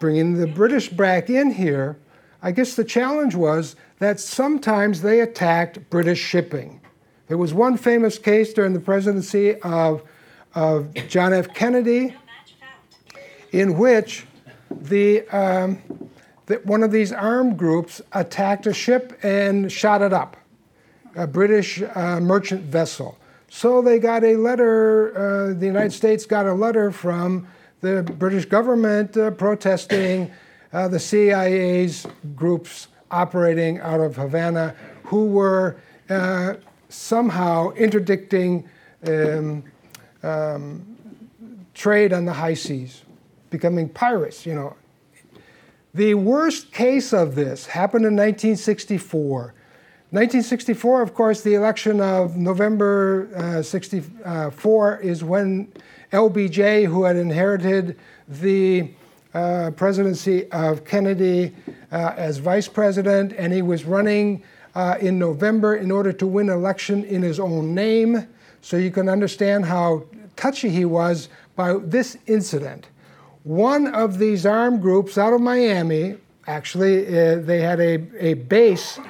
bringing 0.00 0.34
the 0.34 0.48
British 0.48 0.88
back 0.88 1.30
in 1.30 1.52
here, 1.52 1.98
I 2.42 2.50
guess 2.50 2.74
the 2.74 2.84
challenge 2.84 3.34
was 3.36 3.76
that 4.00 4.18
sometimes 4.18 5.02
they 5.02 5.20
attacked 5.20 5.88
British 5.88 6.18
shipping. 6.18 6.80
There 7.28 7.38
was 7.38 7.54
one 7.54 7.76
famous 7.76 8.18
case 8.18 8.52
during 8.52 8.72
the 8.72 8.80
presidency 8.80 9.60
of, 9.60 10.02
of 10.54 10.92
John 11.08 11.32
F. 11.32 11.54
Kennedy 11.54 12.14
in 13.52 13.78
which 13.78 14.26
the, 14.70 15.28
um, 15.28 15.78
the, 16.46 16.56
one 16.64 16.82
of 16.82 16.90
these 16.90 17.12
armed 17.12 17.58
groups 17.58 18.00
attacked 18.12 18.66
a 18.66 18.74
ship 18.74 19.18
and 19.22 19.70
shot 19.70 20.02
it 20.02 20.12
up, 20.12 20.36
a 21.14 21.26
British 21.26 21.82
uh, 21.94 22.18
merchant 22.20 22.62
vessel. 22.62 23.18
So 23.48 23.82
they 23.82 23.98
got 23.98 24.24
a 24.24 24.36
letter, 24.36 25.16
uh, 25.16 25.54
the 25.54 25.66
United 25.66 25.92
States 25.92 26.24
got 26.24 26.46
a 26.46 26.54
letter 26.54 26.90
from 26.90 27.46
the 27.82 28.02
British 28.02 28.46
government 28.46 29.16
uh, 29.16 29.30
protesting 29.32 30.30
uh, 30.72 30.88
the 30.88 30.98
CIA's 30.98 32.06
groups 32.34 32.88
operating 33.10 33.78
out 33.80 34.00
of 34.00 34.16
Havana 34.16 34.74
who 35.04 35.26
were 35.26 35.76
uh, 36.08 36.54
somehow 36.92 37.70
interdicting 37.70 38.68
um, 39.06 39.64
um, 40.22 40.96
trade 41.74 42.12
on 42.12 42.24
the 42.24 42.32
high 42.32 42.54
seas, 42.54 43.02
becoming 43.50 43.88
pirates, 43.88 44.46
you 44.46 44.54
know. 44.54 44.76
The 45.94 46.14
worst 46.14 46.72
case 46.72 47.12
of 47.12 47.34
this 47.34 47.66
happened 47.66 48.04
in 48.04 48.12
1964 48.14 49.54
1964, 50.12 51.00
of 51.00 51.14
course, 51.14 51.40
the 51.40 51.54
election 51.54 51.98
of 52.02 52.36
November 52.36 53.30
uh, 53.34 53.62
64 53.62 54.98
is 54.98 55.24
when 55.24 55.72
LBJ, 56.12 56.84
who 56.84 57.04
had 57.04 57.16
inherited 57.16 57.98
the 58.28 58.90
uh, 59.32 59.70
presidency 59.70 60.50
of 60.50 60.84
Kennedy 60.84 61.54
uh, 61.90 62.12
as 62.14 62.36
vice 62.36 62.68
president, 62.68 63.32
and 63.38 63.54
he 63.54 63.62
was 63.62 63.86
running 63.86 64.42
uh, 64.74 64.96
in 65.00 65.18
November 65.18 65.76
in 65.76 65.90
order 65.90 66.12
to 66.12 66.26
win 66.26 66.48
election 66.48 67.04
in 67.04 67.22
his 67.22 67.38
own 67.38 67.74
name. 67.74 68.26
So 68.60 68.76
you 68.76 68.90
can 68.90 69.08
understand 69.08 69.66
how 69.66 70.04
touchy 70.36 70.70
he 70.70 70.84
was 70.84 71.28
by 71.56 71.74
this 71.78 72.16
incident. 72.26 72.86
One 73.44 73.88
of 73.88 74.18
these 74.18 74.46
armed 74.46 74.82
groups 74.82 75.18
out 75.18 75.32
of 75.32 75.40
Miami, 75.40 76.16
actually, 76.46 77.06
uh, 77.06 77.36
they 77.36 77.60
had 77.60 77.80
a, 77.80 77.98
a 78.18 78.34
base 78.34 79.00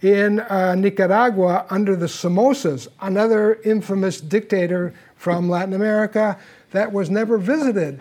in 0.00 0.40
uh, 0.40 0.74
Nicaragua 0.74 1.66
under 1.70 1.94
the 1.94 2.06
Somozas, 2.06 2.88
another 3.00 3.60
infamous 3.64 4.20
dictator 4.20 4.94
from 5.14 5.48
Latin 5.48 5.74
America 5.74 6.38
that 6.72 6.92
was 6.92 7.10
never 7.10 7.38
visited 7.38 8.00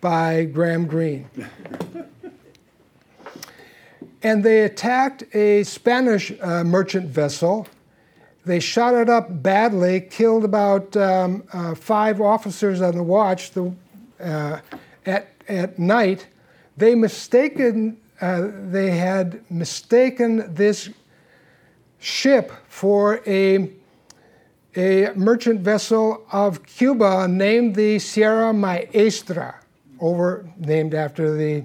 by 0.00 0.44
Graham 0.44 0.86
Greene. 0.86 1.28
and 4.22 4.44
they 4.44 4.62
attacked 4.62 5.24
a 5.34 5.64
Spanish 5.64 6.32
uh, 6.40 6.64
merchant 6.64 7.08
vessel. 7.08 7.66
They 8.44 8.60
shot 8.60 8.94
it 8.94 9.08
up 9.08 9.42
badly, 9.42 10.00
killed 10.00 10.44
about 10.44 10.96
um, 10.96 11.44
uh, 11.52 11.74
five 11.74 12.20
officers 12.20 12.80
on 12.80 12.96
the 12.96 13.02
watch 13.02 13.52
the, 13.52 13.72
uh, 14.20 14.60
at, 15.06 15.28
at 15.48 15.78
night. 15.78 16.26
They 16.76 16.94
mistaken, 16.94 17.98
uh, 18.20 18.48
they 18.70 18.90
had 18.90 19.48
mistaken 19.50 20.54
this 20.54 20.90
ship 21.98 22.52
for 22.68 23.20
a, 23.26 23.70
a 24.76 25.12
merchant 25.14 25.60
vessel 25.60 26.24
of 26.32 26.64
Cuba 26.66 27.28
named 27.28 27.76
the 27.76 27.98
Sierra 27.98 28.52
Maestra, 28.52 29.56
over 30.00 30.48
named 30.58 30.94
after 30.94 31.36
the, 31.36 31.64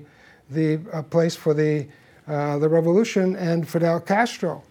the 0.52 0.80
uh, 0.93 1.02
place 1.02 1.36
for 1.36 1.56
the, 1.56 1.88
uh, 2.28 2.58
the 2.60 2.70
revolution 2.70 3.36
and 3.36 3.68
Fidel 3.68 4.00
Castro. 4.00 4.63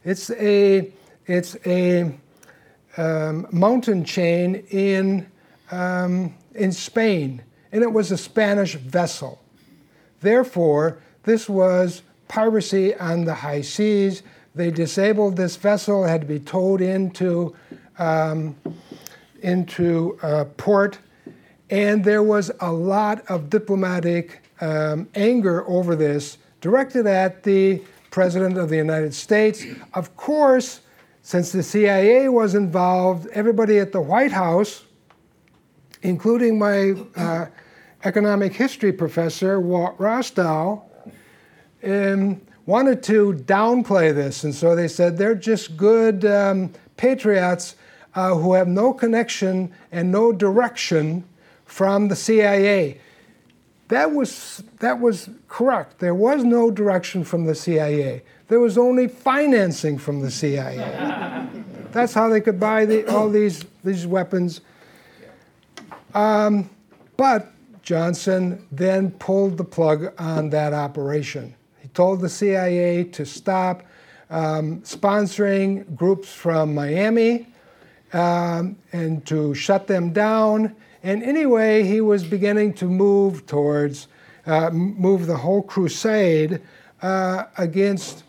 It's 0.04 0.30
a, 0.32 0.91
it's 1.26 1.58
a 1.65 2.12
um, 2.97 3.47
mountain 3.52 4.06
chain 4.06 4.63
in, 4.69 5.28
um, 5.71 6.34
in 6.54 6.71
Spain 6.71 7.41
and 7.71 7.84
it 7.84 7.91
was 7.91 8.12
a 8.12 8.17
Spanish 8.17 8.76
vessel. 8.76 9.41
Therefore, 10.21 11.00
this 11.23 11.47
was 11.50 12.02
piracy 12.28 12.95
on 12.95 13.26
the 13.26 13.34
high 13.34 13.62
seas. 13.62 14.23
They 14.56 14.71
disabled 14.71 15.36
this 15.36 15.56
vessel, 15.56 16.04
had 16.04 16.21
to 16.21 16.28
be 16.28 16.39
towed 16.39 16.82
into, 16.82 17.56
um, 18.00 18.56
into 19.41 20.17
uh, 20.21 20.45
port, 20.58 21.00
and 21.69 22.04
there 22.04 22.23
was 22.23 22.52
a 22.60 22.71
lot 22.71 23.26
of 23.30 23.50
diplomatic 23.50 24.41
um, 24.62 25.08
anger 25.15 25.67
over 25.67 25.95
this 25.95 26.38
directed 26.62 27.06
at 27.08 27.43
the 27.43 27.82
President 28.10 28.58
of 28.58 28.69
the 28.69 28.78
United 28.78 29.13
States. 29.13 29.63
Of 29.93 30.15
course, 30.15 30.82
since 31.21 31.52
the 31.52 31.62
CIA 31.62 32.30
was 32.30 32.56
involved, 32.56 33.28
everybody 33.28 33.80
at 33.80 33.91
the 33.91 34.02
White 34.02 34.32
House 34.32 34.86
including 36.02 36.58
my 36.58 36.95
uh, 37.15 37.47
economic 38.04 38.54
history 38.54 38.91
professor, 38.91 39.60
Walt 39.60 39.97
Rostow, 39.97 40.84
um, 41.84 42.41
wanted 42.65 43.02
to 43.04 43.34
downplay 43.45 44.13
this. 44.13 44.43
And 44.43 44.54
so 44.54 44.76
they 44.76 44.88
said 44.88 45.17
they're 45.17 45.36
just 45.36 45.78
good 45.78 46.26
um, 46.26 46.73
patriots 46.97 47.76
uh, 48.17 48.36
who 48.36 48.53
have 48.53 48.67
no 48.67 48.93
connection 48.93 49.71
and 49.91 50.12
no 50.12 50.32
direction 50.34 51.23
from 51.65 52.08
the 52.08 52.15
CIA. 52.15 52.99
That 53.88 54.12
was, 54.12 54.63
that 54.80 54.99
was 54.99 55.30
correct. 55.47 55.99
There 55.99 56.15
was 56.15 56.43
no 56.43 56.71
direction 56.71 57.23
from 57.23 57.45
the 57.45 57.56
CIA. 57.56 58.23
There 58.49 58.60
was 58.60 58.77
only 58.77 59.08
financing 59.08 59.97
from 59.97 60.21
the 60.21 60.32
CIA. 60.32 60.77
That's 61.91 62.13
how 62.13 62.27
they 62.27 62.41
could 62.41 62.60
buy 62.60 62.86
the, 62.86 63.08
all 63.08 63.30
these, 63.30 63.63
these 63.84 64.06
weapons 64.06 64.62
um, 66.13 66.69
but 67.15 67.51
Johnson 67.84 68.65
then 68.71 69.12
pulled 69.12 69.58
the 69.58 69.63
plug 69.63 70.13
on 70.17 70.49
that 70.49 70.73
operation. 70.73 71.53
He 71.80 71.88
told 71.89 72.21
the 72.21 72.30
CIA 72.30 73.03
to 73.06 73.25
stop 73.25 73.84
um, 74.30 74.82
sponsoring 74.82 75.95
groups 75.95 76.34
from 76.34 76.73
Miami 76.73 77.47
um, 78.13 78.78
and 78.91 79.26
to 79.28 79.54
shut 79.54 79.88
them 79.88 80.13
down. 80.13 80.76
And 81.04 81.24
anyway, 81.24 81.84
he 81.84 82.02
was 82.02 82.24
beginning 82.24 82.74
to 82.76 82.86
move 82.86 83.46
towards, 83.46 84.08
uh, 84.46 84.70
move 84.72 85.28
the 85.28 85.38
whole 85.38 85.62
crusade 85.62 86.62
uh, 87.02 87.45
against 87.58 88.24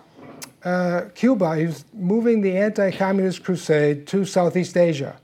uh, 0.65 1.03
Cuba. 1.15 1.57
He 1.57 1.67
was 1.67 1.85
moving 1.93 2.41
the 2.41 2.57
anti 2.57 2.91
communist 2.91 3.45
crusade 3.45 4.07
to 4.09 4.25
Southeast 4.25 4.77
Asia. 4.77 5.19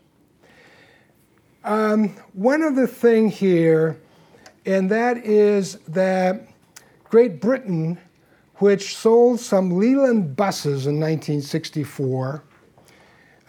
Um, 1.64 2.16
one 2.34 2.62
other 2.62 2.86
thing 2.86 3.30
here, 3.30 3.98
and 4.66 4.90
that 4.90 5.18
is 5.18 5.76
that 5.88 6.48
Great 7.04 7.40
Britain, 7.40 7.98
which 8.56 8.96
sold 8.96 9.40
some 9.40 9.78
Leyland 9.78 10.36
buses 10.36 10.86
in 10.86 11.00
1964, 11.00 12.44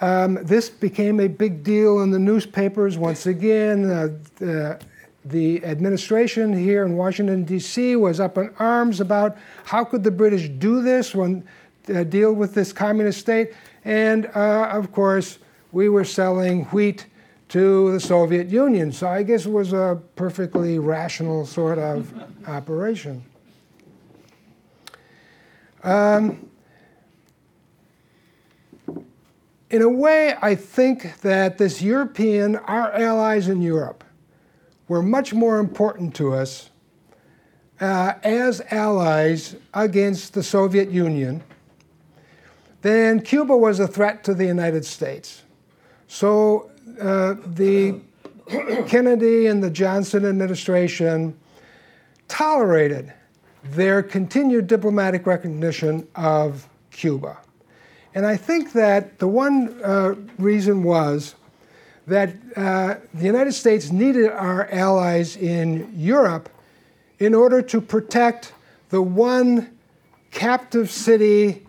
um, 0.02 0.40
this 0.44 0.70
became 0.70 1.20
a 1.20 1.28
big 1.28 1.64
deal 1.64 2.02
in 2.02 2.12
the 2.12 2.20
newspapers 2.20 2.98
once 2.98 3.28
again. 3.28 3.90
Uh, 3.90 4.10
the, 4.36 4.80
the 5.24 5.64
administration 5.66 6.54
here 6.54 6.86
in 6.86 6.98
Washington, 6.98 7.46
D.C. 7.46 7.96
was 7.96 8.20
up 8.20 8.38
in 8.38 8.54
arms 8.60 9.00
about 9.00 9.38
how 9.64 9.84
could 9.84 10.04
the 10.04 10.12
British 10.12 10.50
do 10.50 10.82
this 10.82 11.16
when 11.16 11.48
uh, 11.94 12.04
deal 12.04 12.34
with 12.34 12.54
this 12.54 12.74
communist 12.74 13.20
state. 13.20 13.54
And 13.86 14.26
uh, 14.36 14.70
of 14.72 14.92
course, 14.92 15.40
we 15.72 15.90
were 15.90 16.04
selling 16.04 16.66
wheat 16.66 17.06
to 17.50 17.92
the 17.92 18.00
Soviet 18.00 18.48
Union. 18.48 18.92
So 18.92 19.08
I 19.08 19.24
guess 19.24 19.46
it 19.46 19.52
was 19.52 19.72
a 19.72 20.02
perfectly 20.16 20.80
rational 20.80 21.46
sort 21.46 21.78
of 21.78 22.14
operation. 22.48 23.24
Um, 25.84 26.50
in 29.70 29.82
a 29.82 29.90
way, 29.90 30.36
I 30.42 30.56
think 30.56 31.22
that 31.22 31.58
this 31.58 31.82
European, 31.82 32.56
our 32.56 32.92
allies 32.94 33.48
in 33.48 33.62
Europe, 33.62 34.04
were 34.88 35.02
much 35.02 35.34
more 35.34 35.60
important 35.60 36.16
to 36.16 36.34
us 36.34 36.70
uh, 37.80 38.14
as 38.24 38.62
allies 38.72 39.56
against 39.74 40.34
the 40.34 40.44
Soviet 40.44 40.90
Union 40.90 41.44
than 42.82 43.20
Cuba 43.22 43.58
was 43.58 43.80
a 43.80 43.88
threat 43.88 44.24
to 44.24 44.34
the 44.34 44.46
United 44.46 44.86
States. 44.86 45.42
So 46.08 46.70
uh, 47.02 47.36
the 47.46 48.00
Kennedy 48.88 49.48
and 49.48 49.64
the 49.64 49.72
Johnson 49.72 50.26
administration 50.26 51.36
tolerated 52.28 53.12
their 53.64 54.04
continued 54.04 54.68
diplomatic 54.68 55.26
recognition 55.26 56.08
of 56.16 56.70
Cuba. 56.92 57.40
And 58.16 58.26
I 58.26 58.38
think 58.38 58.72
that 58.72 59.20
the 59.20 59.28
one 59.28 59.78
uh, 59.84 60.16
reason 60.40 60.84
was 60.84 61.36
that 62.08 62.30
uh, 62.56 62.96
the 63.14 63.26
United 63.26 63.52
States 63.52 63.92
needed 63.92 64.32
our 64.32 64.72
allies 64.72 65.36
in 65.36 65.92
Europe 65.94 66.50
in 67.20 67.34
order 67.34 67.62
to 67.62 67.82
protect 67.82 68.54
the 68.90 69.02
one 69.02 69.78
captive 70.32 70.90
city 70.90 71.66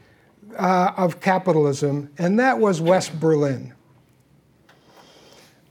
uh, 0.56 0.92
of 0.96 1.20
capitalism, 1.20 2.10
and 2.16 2.38
that 2.38 2.58
was 2.58 2.80
West 2.80 3.18
Berlin. 3.18 3.74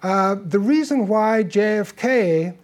Uh, 0.03 0.35
the 0.43 0.59
reason 0.59 1.07
why 1.07 1.43
JFK 1.43 2.55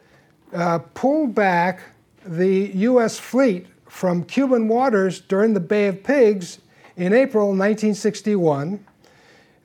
uh, 0.54 0.80
pulled 0.94 1.34
back 1.34 1.82
the 2.26 2.72
U.S. 2.76 3.18
fleet 3.18 3.68
from 3.88 4.24
Cuban 4.24 4.68
waters 4.68 5.22
during 5.22 5.54
the 5.54 5.60
Bay 5.60 5.88
of 5.88 6.04
Pigs 6.04 6.60
in 6.98 7.14
April 7.14 7.48
1961, 7.48 8.86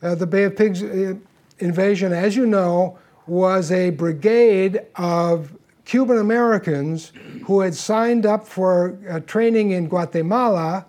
uh, 0.03 0.15
the 0.15 0.27
Bay 0.27 0.45
of 0.45 0.57
Pigs 0.57 0.83
uh, 0.83 1.15
invasion, 1.59 2.13
as 2.13 2.37
you 2.37 2.47
know, 2.47 2.99
was 3.27 3.73
a 3.73 3.91
brigade 3.91 4.81
of 4.97 5.53
Cuban 5.85 6.19
Americans 6.19 7.13
who 7.45 7.61
had 7.61 7.75
signed 7.75 8.27
up 8.27 8.47
for 8.47 8.99
uh, 9.09 9.21
training 9.21 9.71
in 9.71 9.89
Guatemala 9.89 10.87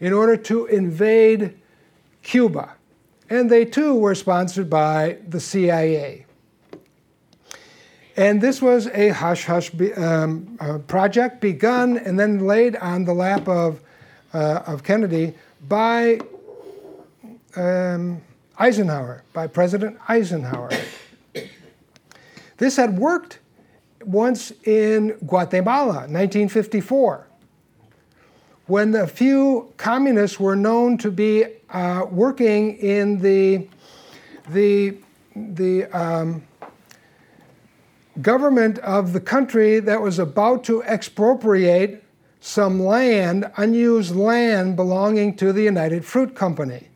in 0.00 0.12
order 0.12 0.36
to 0.36 0.66
invade 0.66 1.54
Cuba. 2.22 2.74
And 3.30 3.50
they 3.50 3.64
too 3.64 3.94
were 3.94 4.14
sponsored 4.14 4.70
by 4.70 5.18
the 5.28 5.40
CIA. 5.40 6.24
And 8.16 8.40
this 8.40 8.60
was 8.60 8.88
a 8.88 9.10
hush 9.10 9.44
hush 9.44 9.70
um, 9.96 10.56
uh, 10.60 10.78
project 10.78 11.40
begun 11.40 11.98
and 11.98 12.18
then 12.18 12.46
laid 12.46 12.74
on 12.76 13.04
the 13.04 13.12
lap 13.14 13.46
of, 13.46 13.80
uh, 14.34 14.62
of 14.66 14.82
Kennedy 14.82 15.34
by 15.66 16.20
um, 17.56 18.20
Eisenhower, 18.58 19.22
by 19.32 19.46
President 19.46 19.98
Eisenhower. 20.08 20.70
this 22.56 22.76
had 22.76 22.98
worked 22.98 23.38
once 24.04 24.52
in 24.64 25.10
Guatemala, 25.26 26.06
1954, 26.06 27.26
when 28.66 28.94
a 28.94 29.06
few 29.06 29.72
communists 29.76 30.38
were 30.38 30.56
known 30.56 30.98
to 30.98 31.10
be 31.10 31.44
uh, 31.70 32.04
working 32.10 32.76
in 32.78 33.18
the, 33.20 33.66
the, 34.50 34.96
the 35.34 35.84
um, 35.86 36.42
government 38.20 38.78
of 38.80 39.12
the 39.12 39.20
country 39.20 39.80
that 39.80 40.00
was 40.00 40.18
about 40.18 40.64
to 40.64 40.82
expropriate 40.84 42.04
some 42.48 42.80
land, 42.80 43.44
unused 43.58 44.16
land 44.16 44.74
belonging 44.74 45.36
to 45.36 45.52
the 45.52 45.60
United 45.62 46.02
Fruit 46.02 46.34
Company, 46.34 46.88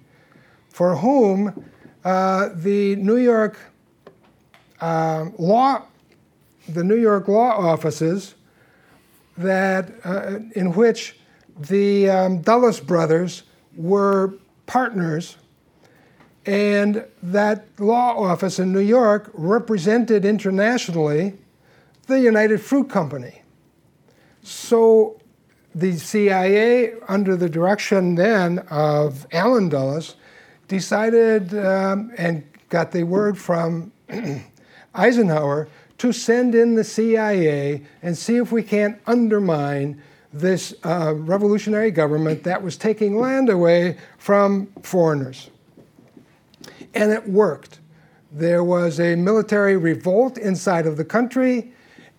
for 0.71 0.97
whom 0.97 1.67
uh, 2.07 2.49
the 2.55 2.97
New 2.97 3.19
York 3.19 3.59
uh, 4.81 5.27
law 5.39 5.83
the 6.69 6.83
New 6.83 6.97
York 6.97 7.29
law 7.29 7.51
offices 7.51 8.35
that 9.37 9.93
uh, 10.05 10.39
in 10.55 10.73
which 10.73 11.19
the 11.59 12.09
um, 12.09 12.41
Dulles 12.41 12.81
brothers 12.81 13.43
were 13.77 14.33
partners, 14.65 15.37
and 16.47 17.05
that 17.23 17.67
law 17.79 18.17
office 18.17 18.59
in 18.59 18.73
New 18.73 18.81
York 18.81 19.31
represented 19.35 20.25
internationally 20.25 21.35
the 22.07 22.21
United 22.21 22.59
Fruit 22.63 22.89
Company. 22.89 23.43
So 24.43 25.19
the 25.75 25.97
CIA, 25.97 26.95
under 27.09 27.37
the 27.37 27.49
direction 27.49 28.15
then 28.15 28.59
of 28.71 29.27
Allen 29.33 29.69
Dulles, 29.69 30.17
decided 30.69 31.55
um, 31.55 32.13
and 32.17 32.45
got 32.69 32.93
the 32.93 33.05
word 33.05 33.39
from 33.39 33.93
Eisenhower 34.95 35.69
to 35.99 36.13
send 36.13 36.55
in 36.55 36.75
the 36.75 36.85
CIA 36.85 37.83
and 38.03 38.17
see 38.17 38.37
if 38.37 38.51
we 38.53 38.63
can't 38.63 39.01
undermine 39.07 40.03
this 40.33 40.75
uh, 40.85 41.15
revolutionary 41.15 41.91
government 41.91 42.43
that 42.45 42.63
was 42.63 42.77
taking 42.77 43.19
land 43.19 43.49
away 43.49 43.99
from 44.19 44.67
foreigners. 44.83 45.51
And 46.95 47.13
it 47.13 47.29
worked. 47.29 47.81
There 48.31 48.65
was 48.65 48.99
a 48.99 49.15
military 49.15 49.77
revolt 49.77 50.39
inside 50.39 50.87
of 50.87 50.97
the 50.97 51.05
country, 51.05 51.73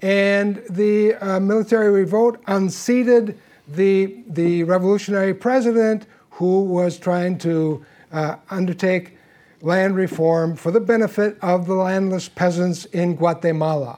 and 0.04 0.62
the 0.70 1.16
uh, 1.16 1.39
military 1.39 1.89
revolt 1.89 2.38
unseated 2.47 3.39
the, 3.70 4.22
the 4.28 4.66
revolutionary 4.66 5.34
president 5.34 6.06
who 6.32 6.66
was 6.66 6.99
trying 6.99 7.38
to 7.38 7.84
uh, 8.12 8.36
undertake 8.49 9.18
land 9.62 9.95
reform 9.95 10.58
for 10.58 10.72
the 10.72 10.80
benefit 10.82 11.38
of 11.41 11.68
the 11.68 11.74
landless 11.74 12.28
peasants 12.28 12.84
in 12.86 13.16
Guatemala. 13.16 13.97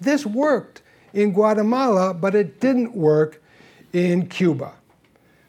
This 0.00 0.24
worked 0.24 0.80
in 1.12 1.32
Guatemala, 1.32 2.14
but 2.14 2.36
it 2.36 2.60
didn't 2.60 2.94
work 2.94 3.42
in 3.92 4.28
Cuba. 4.28 4.74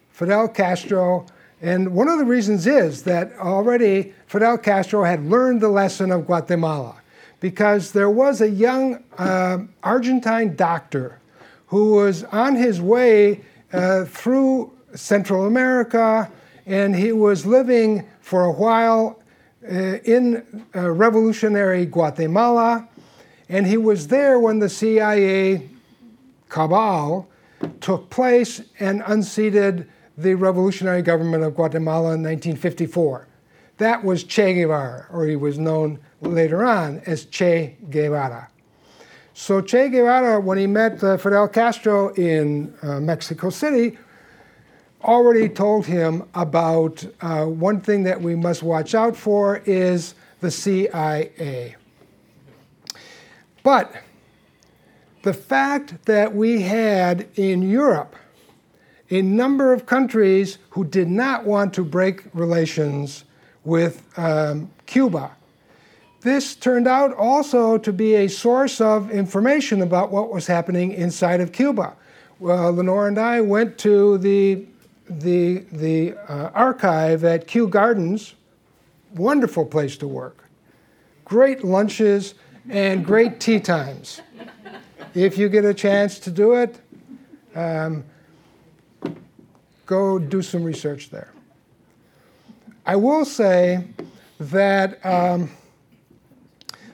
Fidel 0.09 0.47
Castro, 0.47 1.27
and 1.61 1.93
one 1.93 2.07
of 2.07 2.17
the 2.17 2.25
reasons 2.25 2.65
is 2.65 3.03
that 3.03 3.31
already 3.33 4.11
Fidel 4.25 4.57
Castro 4.57 5.03
had 5.03 5.23
learned 5.23 5.61
the 5.61 5.69
lesson 5.69 6.11
of 6.11 6.25
Guatemala 6.25 7.00
because 7.41 7.91
there 7.91 8.09
was 8.09 8.39
a 8.39 8.49
young 8.49 9.03
uh, 9.17 9.57
Argentine 9.83 10.55
doctor 10.55 11.19
who 11.67 11.95
was 11.95 12.23
on 12.25 12.55
his 12.55 12.79
way 12.79 13.41
uh, 13.73 14.05
through 14.05 14.71
Central 14.95 15.45
America 15.45 16.31
and 16.65 16.95
he 16.95 17.11
was 17.11 17.45
living 17.45 18.07
for 18.21 18.45
a 18.45 18.51
while 18.51 19.21
uh, 19.69 19.97
in 20.05 20.63
uh, 20.75 20.89
revolutionary 20.89 21.85
Guatemala, 21.85 22.87
and 23.49 23.67
he 23.67 23.77
was 23.77 24.07
there 24.07 24.39
when 24.39 24.59
the 24.59 24.69
CIA 24.69 25.69
cabal 26.49 27.27
took 27.79 28.09
place 28.09 28.61
and 28.79 29.03
unseated 29.05 29.87
the 30.17 30.35
revolutionary 30.35 31.01
government 31.01 31.43
of 31.43 31.55
Guatemala 31.55 32.13
in 32.13 32.23
1954. 32.23 33.27
That 33.81 34.03
was 34.03 34.23
Che 34.23 34.53
Guevara, 34.53 35.07
or 35.11 35.25
he 35.25 35.35
was 35.35 35.57
known 35.57 35.97
later 36.21 36.63
on 36.63 37.01
as 37.07 37.25
Che 37.25 37.77
Guevara. 37.89 38.47
So 39.33 39.59
Che 39.59 39.89
Guevara, 39.89 40.39
when 40.39 40.59
he 40.59 40.67
met 40.67 41.03
uh, 41.03 41.17
Fidel 41.17 41.47
Castro 41.47 42.13
in 42.13 42.75
uh, 42.83 42.99
Mexico 42.99 43.49
City, 43.49 43.97
already 45.03 45.49
told 45.49 45.87
him 45.87 46.29
about 46.35 47.03
uh, 47.21 47.45
one 47.45 47.81
thing 47.81 48.03
that 48.03 48.21
we 48.21 48.35
must 48.35 48.61
watch 48.61 48.93
out 48.93 49.17
for 49.17 49.63
is 49.65 50.13
the 50.41 50.51
CIA. 50.51 51.75
But 53.63 53.95
the 55.23 55.33
fact 55.33 56.05
that 56.05 56.35
we 56.35 56.61
had 56.61 57.27
in 57.33 57.63
Europe 57.63 58.15
a 59.09 59.23
number 59.23 59.73
of 59.73 59.87
countries 59.87 60.59
who 60.69 60.85
did 60.85 61.07
not 61.09 61.45
want 61.45 61.73
to 61.73 61.83
break 61.83 62.25
relations 62.35 63.23
with 63.63 64.03
um, 64.17 64.69
Cuba. 64.85 65.31
This 66.21 66.55
turned 66.55 66.87
out 66.87 67.13
also 67.15 67.77
to 67.79 67.91
be 67.91 68.15
a 68.15 68.27
source 68.27 68.79
of 68.79 69.09
information 69.09 69.81
about 69.81 70.11
what 70.11 70.31
was 70.31 70.45
happening 70.47 70.91
inside 70.91 71.41
of 71.41 71.51
Cuba. 71.51 71.93
Well, 72.39 72.73
Lenore 72.73 73.07
and 73.07 73.17
I 73.19 73.41
went 73.41 73.77
to 73.79 74.17
the 74.17 74.65
the, 75.19 75.65
the 75.71 76.13
uh, 76.29 76.51
archive 76.53 77.23
at 77.25 77.47
Kew 77.47 77.67
Gardens, 77.67 78.33
wonderful 79.13 79.65
place 79.65 79.97
to 79.97 80.07
work. 80.07 80.45
Great 81.25 81.63
lunches 81.63 82.33
and 82.69 83.05
great 83.05 83.39
tea 83.39 83.59
times. 83.59 84.21
If 85.13 85.37
you 85.37 85.49
get 85.49 85.65
a 85.65 85.73
chance 85.73 86.19
to 86.19 86.31
do 86.31 86.53
it, 86.53 86.79
um, 87.55 88.05
go 89.85 90.17
do 90.17 90.41
some 90.41 90.63
research 90.63 91.09
there. 91.09 91.33
I 92.85 92.95
will 92.95 93.25
say 93.25 93.83
that 94.39 95.05
um, 95.05 95.51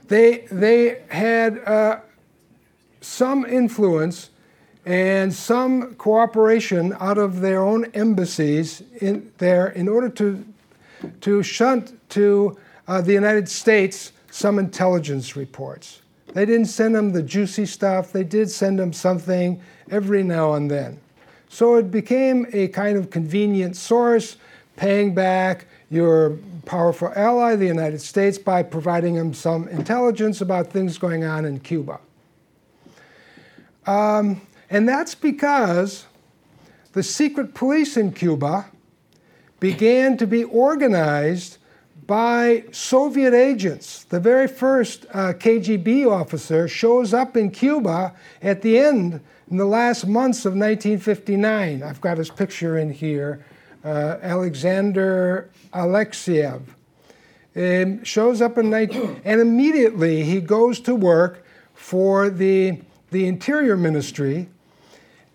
they, 0.08 0.48
they 0.52 1.04
had 1.10 1.60
uh, 1.60 2.00
some 3.02 3.46
influence 3.46 4.30
and 4.86 5.34
some 5.34 5.96
cooperation 5.96 6.96
out 7.00 7.18
of 7.18 7.42
their 7.42 7.62
own 7.62 7.86
embassies 7.94 8.82
in 9.02 9.32
there 9.38 9.68
in 9.68 9.88
order 9.90 10.10
to 10.10 10.46
to 11.22 11.44
shunt 11.44 11.94
to 12.10 12.58
uh, 12.88 13.02
the 13.02 13.14
United 13.14 13.48
States 13.48 14.12
some 14.32 14.60
intelligence 14.60 15.36
reports. 15.36 16.02
They 16.34 16.46
didn't 16.46 16.68
send 16.68 16.96
them 16.96 17.12
the 17.12 17.24
juicy 17.24 17.66
stuff, 17.66 18.12
they 18.12 18.24
did 18.24 18.50
send 18.50 18.80
them 18.80 18.94
something 18.94 19.62
every 19.90 20.24
now 20.24 20.54
and 20.54 20.70
then. 20.70 21.00
So 21.50 21.76
it 21.76 21.92
became 21.92 22.46
a 22.52 22.68
kind 22.70 22.98
of 22.98 23.10
convenient 23.10 23.76
source, 23.76 24.38
paying 24.78 25.14
back 25.14 25.68
your 25.90 26.38
powerful 26.66 27.12
ally, 27.16 27.56
the 27.56 27.66
United 27.66 28.00
States, 28.00 28.38
by 28.38 28.64
providing 28.64 29.16
them 29.16 29.34
some 29.34 29.68
intelligence 29.68 30.40
about 30.40 30.68
things 30.68 30.98
going 30.98 31.26
on 31.26 31.44
in 31.44 31.60
Cuba. 31.60 32.00
Um, 33.86 34.42
and 34.70 34.88
that's 34.88 35.16
because 35.16 36.06
the 36.94 37.04
secret 37.04 37.54
police 37.54 37.98
in 37.98 38.12
Cuba 38.12 38.66
began 39.60 40.18
to 40.18 40.28
be 40.28 40.44
organized 40.44 41.58
by 42.06 42.64
Soviet 42.72 43.34
agents. 43.34 44.04
The 44.06 44.20
very 44.20 44.48
first 44.48 45.06
uh, 45.14 45.34
KGB 45.34 46.10
officer 46.10 46.68
shows 46.68 47.14
up 47.14 47.36
in 47.36 47.52
Cuba 47.52 48.14
at 48.42 48.62
the 48.62 48.78
end, 48.78 49.20
in 49.50 49.58
the 49.58 49.66
last 49.66 50.08
months 50.08 50.46
of 50.46 50.54
1959. 50.54 51.84
I've 51.84 52.02
got 52.02 52.18
his 52.18 52.30
picture 52.30 52.78
in 52.78 52.92
here. 52.92 53.46
Uh, 53.88 54.20
Alexander 54.22 55.50
Alexiev. 55.74 56.62
Um, 57.56 58.04
shows 58.04 58.42
up 58.42 58.58
in 58.58 58.70
19, 58.70 59.22
and 59.24 59.40
immediately 59.40 60.24
he 60.24 60.42
goes 60.42 60.82
to 60.82 60.94
work 60.94 61.46
for 61.74 62.30
the, 62.30 62.82
the 63.12 63.28
Interior 63.28 63.78
Ministry, 63.78 64.50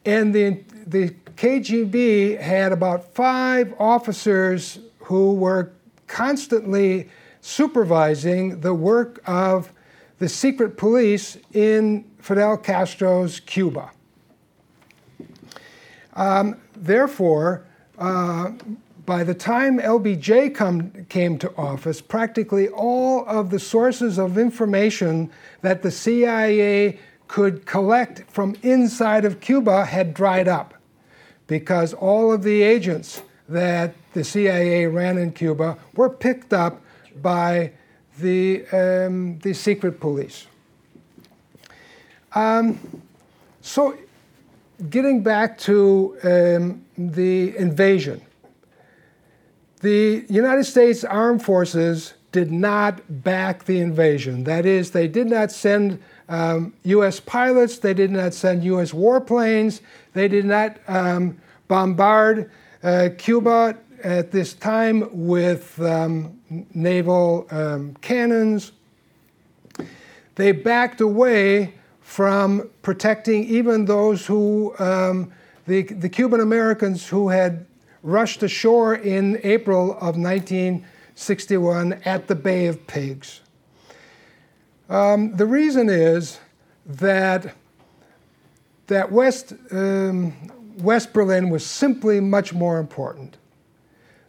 and 0.05 0.35
the, 0.35 0.63
the 0.87 1.15
KGB 1.35 2.39
had 2.43 2.73
about 2.73 3.15
five 3.15 3.73
officers 3.79 4.81
who 4.99 5.33
were 5.33 5.73
constantly 6.07 7.09
supervising 7.41 8.61
the 8.61 8.75
work 8.75 9.23
of 9.25 9.73
the 10.19 10.29
secret 10.29 10.77
police 10.77 11.39
in 11.55 12.05
Fidel 12.19 12.59
Castro's 12.59 13.41
Cuba. 13.41 13.93
Um, 16.13 16.61
therefore, 16.77 17.65
uh, 18.03 18.51
by 19.07 19.23
the 19.23 19.35
time 19.35 19.79
LBJ 19.79 20.53
come, 20.55 21.07
came 21.09 21.39
to 21.39 21.55
office, 21.57 22.01
practically 22.01 22.69
all 22.69 23.25
of 23.27 23.51
the 23.51 23.61
sources 23.61 24.19
of 24.19 24.37
information 24.37 25.31
that 25.61 25.83
the 25.83 25.91
CIA 25.91 26.99
could 27.29 27.65
collect 27.65 28.29
from 28.29 28.57
inside 28.63 29.25
of 29.25 29.41
Cuba 29.41 29.85
had 29.85 30.15
dried 30.15 30.49
up 30.49 30.75
because 31.47 31.95
all 31.95 32.33
of 32.33 32.43
the 32.43 32.63
agents 32.63 33.23
that 33.49 33.95
the 34.15 34.25
CIA 34.25 34.87
ran 34.87 35.17
in 35.17 35.31
Cuba 35.31 35.79
were 35.95 36.11
picked 36.11 36.53
up 36.53 36.83
by 37.21 37.71
the, 38.19 38.67
um, 38.73 39.39
the 39.39 39.53
secret 39.53 40.01
police. 40.01 40.47
Um, 42.35 42.81
so, 43.61 43.97
getting 44.91 45.23
back 45.23 45.59
to 45.59 46.17
um, 46.25 46.85
the 46.97 47.57
invasion, 47.57 48.21
the 49.81 50.25
United 50.29 50.65
States 50.65 51.05
Armed 51.05 51.45
Forces 51.45 52.15
did 52.31 52.51
not 52.51 53.01
back 53.23 53.65
the 53.65 53.81
invasion. 53.81 54.45
That 54.45 54.65
is, 54.65 54.93
they 54.93 55.07
did 55.07 55.29
not 55.29 55.53
send 55.53 56.03
um, 56.29 56.73
U.S. 56.85 57.21
pilots, 57.21 57.79
they 57.79 57.93
did 57.93 58.11
not 58.11 58.33
send 58.33 58.65
U.S. 58.65 58.93
warplanes, 58.93 59.81
they 60.15 60.29
did 60.29 60.47
not 60.47 60.79
um, 60.89 61.39
bombard 61.69 62.51
uh, 62.83 63.11
Cuba 63.19 63.77
at 64.03 64.31
this 64.31 64.55
time 64.55 65.09
with 65.13 65.81
um, 65.81 66.41
naval 66.75 67.47
um, 67.51 67.95
cannons. 68.01 68.73
They 70.37 70.53
backed 70.53 71.01
away 71.01 71.75
from 72.13 72.69
protecting 72.83 73.43
even 73.45 73.87
those 73.87 74.27
who, 74.27 74.75
um, 74.79 75.33
the, 75.67 75.83
the 75.85 76.11
Cuban 76.11 76.41
Americans 76.41 77.09
who 77.09 77.31
had 77.31 77.65
rushed 78.03 78.43
ashore 78.43 78.95
in 78.95 79.41
April 79.43 79.93
of 79.93 80.19
1961 80.19 81.95
at 82.05 82.27
the 82.27 82.35
Bay 82.35 82.67
of 82.67 82.87
Pigs. 82.87 83.41
Um, 84.91 85.35
the 85.37 85.47
reason 85.47 85.89
is 85.89 86.39
that, 86.85 87.55
that 88.89 89.11
West, 89.11 89.55
um, 89.71 90.35
West 90.77 91.15
Berlin 91.15 91.49
was 91.49 91.65
simply 91.65 92.21
much 92.21 92.53
more 92.53 92.79
important. 92.79 93.39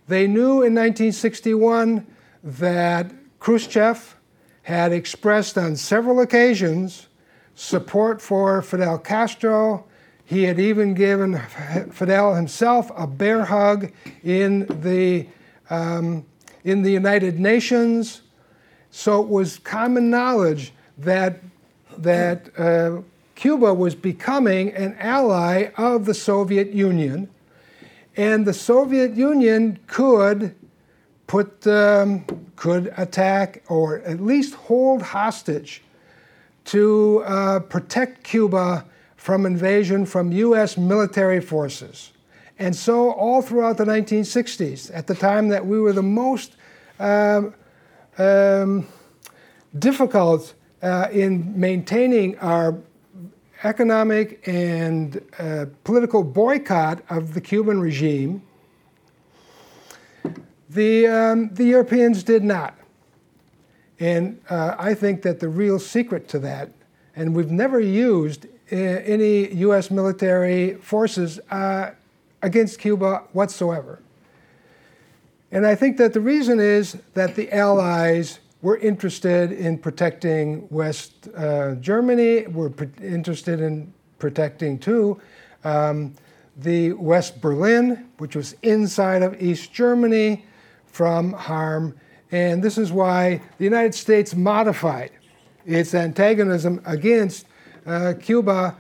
They 0.08 0.26
knew 0.26 0.62
in 0.62 0.74
1961 0.74 2.08
that 2.46 3.12
Khrushchev 3.42 4.16
had 4.62 4.94
expressed 4.94 5.58
on 5.58 5.76
several 5.76 6.22
occasions 6.22 7.08
support 7.56 8.22
for 8.22 8.62
Fidel 8.62 8.98
Castro. 8.98 9.86
He 10.26 10.44
had 10.44 10.60
even 10.60 10.94
given 10.94 11.38
Fidel 11.92 12.36
himself 12.36 12.92
a 12.96 13.06
bear 13.06 13.46
hug 13.46 13.92
in 14.24 14.66
the, 14.82 15.28
um, 15.70 16.26
in 16.64 16.82
the 16.82 16.92
United 16.92 17.40
Nations. 17.40 18.22
So 18.90 19.22
it 19.22 19.28
was 19.28 19.60
common 19.60 20.10
knowledge 20.10 20.72
that, 20.98 21.40
that 21.98 22.58
uh, 22.58 23.02
Cuba 23.36 23.74
was 23.74 23.96
becoming 23.96 24.72
an 24.74 24.96
ally 25.00 25.72
of 25.78 26.06
the 26.06 26.14
Soviet 26.14 26.72
Union, 26.72 27.30
and 28.16 28.46
the 28.46 28.54
Soviet 28.54 29.16
Union 29.16 29.80
could 29.88 30.56
put 31.28 31.66
um, 31.66 32.26
could 32.56 32.94
attack 32.96 33.64
or 33.68 34.00
at 34.02 34.22
least 34.22 34.54
hold 34.54 35.02
hostage 35.02 35.82
to 36.66 37.24
uh, 37.26 37.60
protect 37.60 38.24
Cuba 38.24 38.86
from 39.16 39.46
invasion 39.46 40.06
from 40.06 40.32
U.S. 40.32 40.78
military 40.78 41.40
forces. 41.40 42.12
And 42.60 42.76
so, 42.76 43.12
all 43.12 43.42
throughout 43.42 43.78
the 43.78 43.86
1960s, 43.86 44.92
at 44.94 45.08
the 45.08 45.16
time 45.16 45.48
that 45.48 45.66
we 45.66 45.80
were 45.80 45.94
the 45.94 46.04
most 46.04 46.56
um, 47.00 47.54
um, 48.18 48.88
difficult 49.80 50.54
uh, 50.82 51.08
in 51.12 51.60
maintaining 51.60 52.38
our 52.40 52.78
economic 53.64 54.46
and 54.48 55.22
uh, 55.40 55.66
political 55.84 56.24
boycott 56.24 57.02
of 57.10 57.34
the 57.34 57.42
Cuban 57.42 57.80
regime, 57.80 58.42
the, 60.70 61.08
um, 61.08 61.54
the 61.54 61.64
Europeans 61.64 62.24
did 62.24 62.44
not. 62.44 62.78
And 64.04 64.42
uh, 64.50 64.76
I 64.78 64.96
think 64.96 65.22
that 65.22 65.40
the 65.40 65.48
real 65.48 65.80
secret 65.80 66.28
to 66.28 66.40
that, 66.40 66.70
and 67.16 67.34
we've 67.34 67.52
never 67.52 67.80
used 67.80 68.48
uh, 68.70 68.76
any 68.76 69.54
U.S. 69.60 69.90
military 69.90 70.74
forces 70.74 71.40
uh, 71.50 71.92
against 72.42 72.80
Cuba 72.80 73.24
whatsoever. 73.32 74.02
And 75.54 75.66
I 75.66 75.76
think 75.76 75.96
that 76.00 76.12
the 76.12 76.20
reason 76.20 76.60
is 76.60 76.98
that 77.14 77.36
the 77.36 77.50
Allies 77.54 78.40
were 78.62 78.76
interested 78.76 79.54
in 79.54 79.78
protecting 79.78 80.68
West 80.70 81.30
uh, 81.38 81.76
Germany, 81.76 82.46
were 82.48 82.74
interested 83.02 83.62
in 83.62 83.94
protecting 84.20 84.80
too 84.80 85.22
um, 85.64 86.14
the 86.58 86.92
West 86.92 87.40
Berlin, 87.40 88.10
which 88.18 88.36
was 88.36 88.54
inside 88.64 89.24
of 89.24 89.42
East 89.42 89.72
Germany, 89.72 90.44
from 90.88 91.32
harm. 91.32 91.98
And 92.34 92.64
this 92.64 92.80
is 92.80 92.92
why 92.92 93.40
the 93.60 93.64
United 93.64 93.94
States 93.94 94.34
modified 94.34 95.12
its 95.68 95.94
antagonism 95.94 96.82
against 96.84 97.46
uh, 97.86 98.16
Cuba 98.20 98.76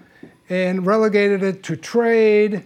and 0.49 0.83
relegated 0.87 1.43
it 1.43 1.61
to 1.63 1.75
trade 1.75 2.65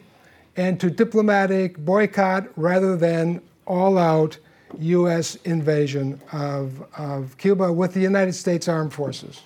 and 0.56 0.80
to 0.80 0.90
diplomatic 0.90 1.78
boycott 1.78 2.48
rather 2.56 2.96
than 2.96 3.42
all 3.66 3.98
out 3.98 4.38
U.S. 4.80 5.36
invasion 5.44 6.22
of, 6.32 6.82
of 6.98 7.38
Cuba 7.38 7.72
with 7.74 7.94
the 7.94 8.00
United 8.00 8.34
States 8.34 8.70
Armed 8.70 8.94
Forces. 8.94 9.42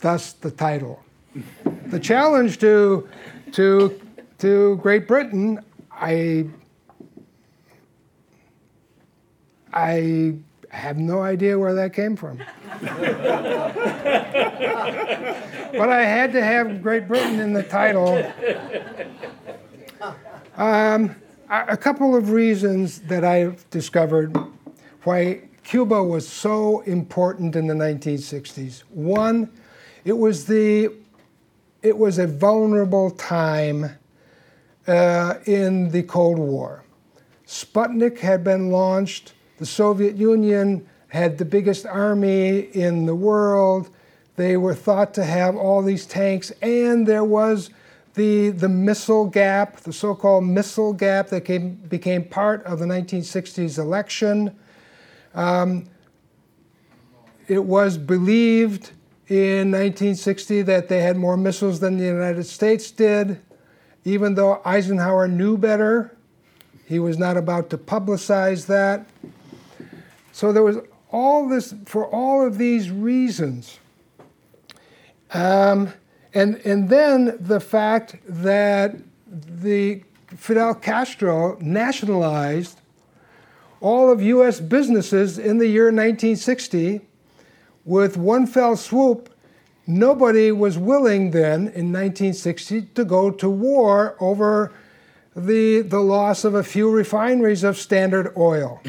Thus 0.00 0.34
the 0.34 0.50
title. 0.50 1.02
the 1.86 1.98
challenge 1.98 2.58
to, 2.58 3.08
to, 3.52 3.98
to 4.36 4.76
Great 4.82 5.08
Britain, 5.08 5.64
I, 5.90 6.46
I 9.72 10.36
have 10.70 10.98
no 10.98 11.22
idea 11.22 11.58
where 11.58 11.74
that 11.74 11.92
came 11.92 12.16
from. 12.16 12.38
but 15.72 15.88
I 15.88 16.04
had 16.04 16.32
to 16.32 16.42
have 16.42 16.82
Great 16.82 17.08
Britain 17.08 17.40
in 17.40 17.52
the 17.52 17.62
title. 17.62 18.22
Um, 20.56 21.14
a 21.50 21.76
couple 21.76 22.16
of 22.16 22.30
reasons 22.30 23.00
that 23.02 23.24
I've 23.24 23.68
discovered 23.70 24.36
why 25.04 25.42
Cuba 25.64 26.02
was 26.02 26.28
so 26.28 26.80
important 26.80 27.54
in 27.56 27.66
the 27.66 27.74
1960s. 27.74 28.80
One, 28.90 29.50
it 30.04 30.16
was 30.16 30.46
the 30.46 30.90
it 31.80 31.96
was 31.96 32.18
a 32.18 32.26
vulnerable 32.26 33.10
time 33.10 33.96
uh, 34.86 35.34
in 35.46 35.90
the 35.90 36.02
Cold 36.02 36.38
War. 36.38 36.84
Sputnik 37.46 38.18
had 38.18 38.42
been 38.42 38.70
launched. 38.70 39.32
The 39.58 39.66
Soviet 39.66 40.16
Union 40.16 40.86
had 41.08 41.38
the 41.38 41.44
biggest 41.44 41.84
army 41.86 42.60
in 42.60 43.06
the 43.06 43.14
world. 43.14 43.90
They 44.36 44.56
were 44.56 44.74
thought 44.74 45.14
to 45.14 45.24
have 45.24 45.56
all 45.56 45.82
these 45.82 46.06
tanks, 46.06 46.52
and 46.62 47.06
there 47.06 47.24
was 47.24 47.70
the, 48.14 48.50
the 48.50 48.68
missile 48.68 49.26
gap, 49.26 49.78
the 49.78 49.92
so 49.92 50.14
called 50.14 50.44
missile 50.44 50.92
gap 50.92 51.28
that 51.28 51.42
came, 51.42 51.74
became 51.74 52.24
part 52.24 52.64
of 52.64 52.78
the 52.78 52.84
1960s 52.84 53.78
election. 53.78 54.56
Um, 55.34 55.86
it 57.48 57.64
was 57.64 57.96
believed 57.96 58.90
in 59.28 59.70
1960 59.70 60.62
that 60.62 60.88
they 60.88 61.00
had 61.00 61.16
more 61.16 61.36
missiles 61.36 61.80
than 61.80 61.96
the 61.96 62.04
United 62.04 62.44
States 62.44 62.90
did, 62.90 63.40
even 64.04 64.34
though 64.34 64.60
Eisenhower 64.64 65.26
knew 65.26 65.56
better. 65.56 66.16
He 66.86 66.98
was 66.98 67.18
not 67.18 67.36
about 67.36 67.70
to 67.70 67.78
publicize 67.78 68.66
that. 68.66 69.06
So 70.38 70.52
there 70.52 70.62
was 70.62 70.76
all 71.10 71.48
this, 71.48 71.74
for 71.84 72.06
all 72.06 72.46
of 72.46 72.58
these 72.58 72.92
reasons. 72.92 73.80
Um, 75.32 75.92
and, 76.32 76.60
and 76.64 76.88
then 76.88 77.36
the 77.40 77.58
fact 77.58 78.18
that 78.24 78.94
the 79.26 80.04
Fidel 80.28 80.76
Castro 80.76 81.58
nationalized 81.60 82.80
all 83.80 84.12
of 84.12 84.22
US 84.22 84.60
businesses 84.60 85.40
in 85.40 85.58
the 85.58 85.66
year 85.66 85.86
1960 85.86 87.00
with 87.84 88.16
one 88.16 88.46
fell 88.46 88.76
swoop. 88.76 89.36
Nobody 89.88 90.52
was 90.52 90.78
willing 90.78 91.32
then 91.32 91.62
in 91.62 91.92
1960 91.92 92.82
to 92.94 93.04
go 93.04 93.32
to 93.32 93.50
war 93.50 94.16
over 94.20 94.72
the, 95.34 95.80
the 95.80 95.98
loss 95.98 96.44
of 96.44 96.54
a 96.54 96.62
few 96.62 96.92
refineries 96.92 97.64
of 97.64 97.76
Standard 97.76 98.32
Oil 98.36 98.80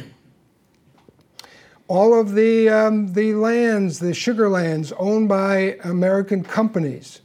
all 1.89 2.17
of 2.17 2.35
the, 2.35 2.69
um, 2.69 3.13
the 3.13 3.33
lands, 3.33 3.97
the 3.97 4.13
sugar 4.13 4.47
lands 4.47 4.93
owned 4.99 5.27
by 5.27 5.75
American 5.83 6.43
companies, 6.43 7.21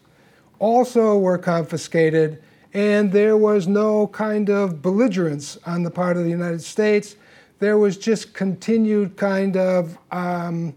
also 0.58 1.18
were 1.18 1.36
confiscated, 1.36 2.42
and 2.72 3.12
there 3.12 3.36
was 3.36 3.68
no 3.68 4.06
kind 4.06 4.48
of 4.48 4.80
belligerence 4.80 5.58
on 5.66 5.82
the 5.82 5.90
part 5.90 6.16
of 6.16 6.24
the 6.24 6.30
United 6.30 6.62
States. 6.62 7.16
There 7.58 7.76
was 7.76 7.98
just 7.98 8.32
continued 8.32 9.18
kind 9.18 9.54
of 9.58 9.98
um, 10.10 10.74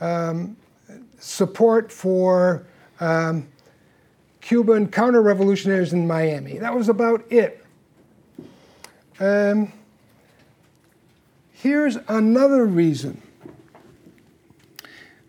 um, 0.00 0.56
support 1.20 1.92
for 1.92 2.66
um, 2.98 3.46
Cuban 4.40 4.88
counter 4.88 5.20
revolutionaries 5.20 5.92
in 5.92 6.06
Miami. 6.06 6.56
That 6.56 6.74
was 6.74 6.88
about 6.88 7.30
it. 7.30 7.62
Um, 9.20 9.70
Here's 11.62 11.96
another 12.08 12.66
reason. 12.66 13.22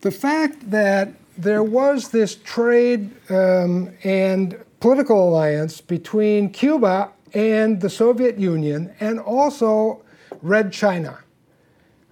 The 0.01 0.09
fact 0.09 0.71
that 0.71 1.13
there 1.37 1.61
was 1.61 2.09
this 2.09 2.37
trade 2.37 3.11
um, 3.29 3.91
and 4.03 4.57
political 4.79 5.29
alliance 5.29 5.79
between 5.79 6.49
Cuba 6.49 7.11
and 7.35 7.79
the 7.79 7.89
Soviet 7.89 8.39
Union 8.39 8.95
and 8.99 9.19
also 9.19 10.01
Red 10.41 10.73
China. 10.73 11.19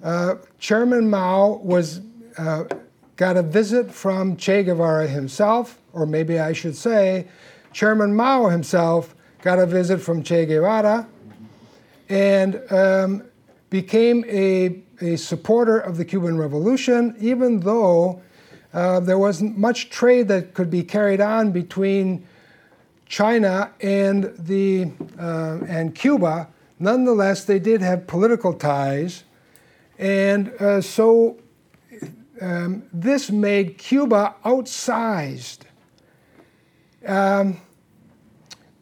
Uh, 0.04 0.36
Chairman 0.60 1.10
Mao 1.10 1.54
was 1.64 2.02
uh, 2.38 2.66
got 3.16 3.38
a 3.38 3.42
visit 3.42 3.92
from 3.92 4.38
Che 4.38 4.62
Guevara 4.62 5.08
himself, 5.08 5.80
or 5.94 6.06
maybe 6.06 6.38
I 6.38 6.54
should 6.54 6.76
say, 6.76 7.28
Chairman 7.74 8.14
Mao 8.14 8.50
himself 8.50 9.16
got 9.42 9.58
a 9.58 9.66
visit 9.66 10.00
from 10.00 10.22
Che 10.22 10.46
Guevara, 10.46 11.08
and 12.08 12.62
um, 12.72 13.24
became 13.72 14.24
a, 14.28 14.84
a 15.02 15.16
supporter 15.16 15.80
of 15.80 15.98
the 15.98 16.06
Cuban 16.06 16.38
Revolution, 16.38 17.16
even 17.20 17.62
though 17.62 18.22
uh, 18.74 19.00
there 19.00 19.18
wasn't 19.18 19.58
much 19.58 19.90
trade 19.90 20.28
that 20.28 20.54
could 20.54 20.70
be 20.70 20.84
carried 20.84 21.22
on 21.22 21.52
between 21.52 22.28
China 23.08 23.72
and, 23.82 24.34
the, 24.38 24.92
uh, 25.18 25.60
and 25.68 25.96
Cuba. 25.96 26.50
Nonetheless, 26.80 27.46
they 27.46 27.60
did 27.60 27.82
have 27.82 28.08
political 28.08 28.54
ties. 28.54 29.24
And 29.98 30.50
uh, 30.60 30.82
so 30.82 31.40
um, 32.42 32.84
this 32.92 33.32
made 33.32 33.78
Cuba 33.78 34.36
outsized 34.44 35.60
um, 37.06 37.62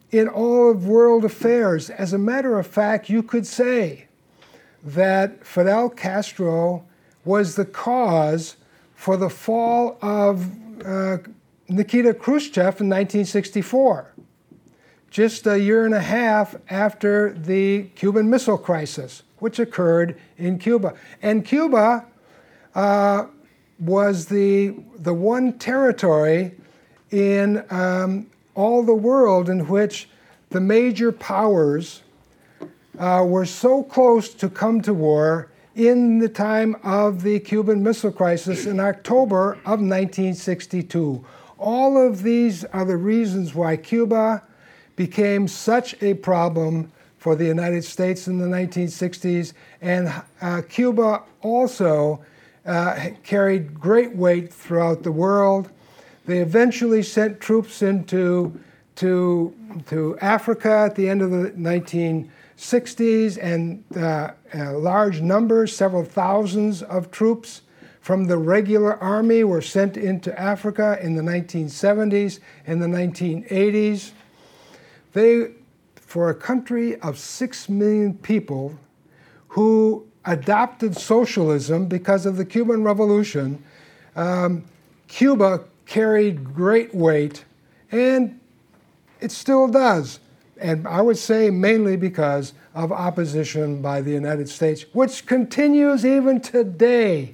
in 0.10 0.28
all 0.28 0.72
of 0.72 0.88
world 0.88 1.26
affairs. 1.26 1.92
As 1.92 2.12
a 2.12 2.18
matter 2.18 2.58
of 2.58 2.66
fact, 2.66 3.08
you 3.08 3.22
could 3.22 3.46
say 3.46 4.09
that 4.84 5.46
Fidel 5.46 5.90
Castro 5.90 6.86
was 7.26 7.56
the 7.56 7.66
cause 7.66 8.56
for 8.96 9.18
the 9.18 9.30
fall 9.30 9.98
of 10.02 10.50
uh, 10.86 11.18
Nikita 11.68 12.14
Khrushchev 12.14 12.82
in 12.82 12.90
1964, 12.90 14.14
just 15.10 15.46
a 15.48 15.60
year 15.60 15.86
and 15.86 15.94
a 15.94 16.02
half 16.02 16.56
after 16.70 17.34
the 17.34 17.84
Cuban 17.96 18.30
Missile 18.30 18.58
Crisis, 18.58 19.24
which 19.38 19.60
occurred 19.60 20.20
in 20.38 20.58
Cuba. 20.58 20.96
And 21.22 21.46
Cuba 21.46 22.06
uh, 22.76 23.28
was 23.80 24.26
the, 24.26 24.76
the 24.98 25.14
one 25.14 25.58
territory 25.60 26.54
in 27.12 27.64
um, 27.70 28.28
all 28.56 28.84
the 28.84 28.94
world 28.94 29.50
in 29.50 29.68
which 29.68 30.10
the 30.50 30.60
major 30.60 31.12
powers 31.12 32.02
uh, 33.00 33.26
were 33.26 33.46
so 33.46 33.82
close 33.82 34.34
to 34.36 34.50
come 34.50 34.82
to 34.82 34.94
war 34.94 35.50
in 35.76 36.20
the 36.20 36.30
time 36.30 36.76
of 36.84 37.24
the 37.24 37.40
Cuban 37.40 37.82
Missile 37.82 38.12
Crisis 38.12 38.66
in 38.66 38.80
October 38.80 39.54
of 39.66 39.80
1962. 39.80 41.26
All 41.58 41.98
of 41.98 42.24
these 42.24 42.66
are 42.66 42.86
the 42.86 42.98
reasons 42.98 43.56
why 43.56 43.78
Cuba 43.78 44.44
became 44.98 45.48
such 45.48 45.96
a 46.04 46.14
problem 46.16 46.92
for 47.18 47.36
the 47.36 47.46
United 47.46 47.84
States 47.84 48.28
in 48.28 48.38
the 48.38 48.46
1960s, 48.46 49.54
and 49.82 50.12
uh, 50.42 50.62
Cuba 50.68 51.24
also 51.42 52.24
uh, 52.66 53.10
carried 53.24 53.80
great 53.80 54.16
weight 54.16 54.54
throughout 54.54 55.04
the 55.04 55.12
world. 55.12 55.70
They 56.26 56.40
eventually 56.40 57.04
sent 57.04 57.40
troops 57.40 57.82
into 57.82 58.60
to, 58.98 59.56
to 59.88 60.18
Africa 60.20 60.70
at 60.86 60.96
the 60.96 61.08
end 61.08 61.22
of 61.22 61.32
the 61.32 61.54
19 61.56 62.30
60s 62.60 63.38
and 63.42 63.84
uh, 63.96 64.32
large 64.78 65.22
numbers, 65.22 65.76
several 65.76 66.04
thousands 66.04 66.84
of 66.84 67.10
troops 67.10 67.62
from 68.02 68.26
the 68.26 68.38
regular 68.38 69.02
army 69.02 69.46
were 69.46 69.62
sent 69.62 69.96
into 69.96 70.38
Africa 70.38 71.00
in 71.02 71.16
the 71.16 71.22
1970s 71.22 72.40
and 72.68 72.82
the 72.82 72.88
1980s. 72.88 74.12
They, 75.14 75.52
for 75.96 76.30
a 76.30 76.36
country 76.36 77.00
of 77.00 77.18
six 77.18 77.70
million 77.70 78.14
people 78.16 78.78
who 79.50 80.06
adopted 80.26 80.98
socialism 80.98 81.86
because 81.86 82.26
of 82.26 82.36
the 82.36 82.46
Cuban 82.46 82.84
Revolution, 82.84 83.64
um, 84.18 84.66
Cuba 85.08 85.64
carried 85.86 86.54
great 86.54 86.94
weight, 86.94 87.46
and 87.90 88.38
it 89.22 89.32
still 89.32 89.68
does 89.70 90.20
and 90.60 90.88
I 90.88 91.02
would 91.02 91.18
say 91.18 91.50
mainly 91.50 91.96
because 91.96 92.54
of 92.74 92.92
opposition 92.92 93.82
by 93.82 94.02
the 94.02 94.12
United 94.12 94.50
States, 94.50 94.86
which 94.94 95.26
continues 95.26 96.06
even 96.06 96.42
today. 96.42 97.34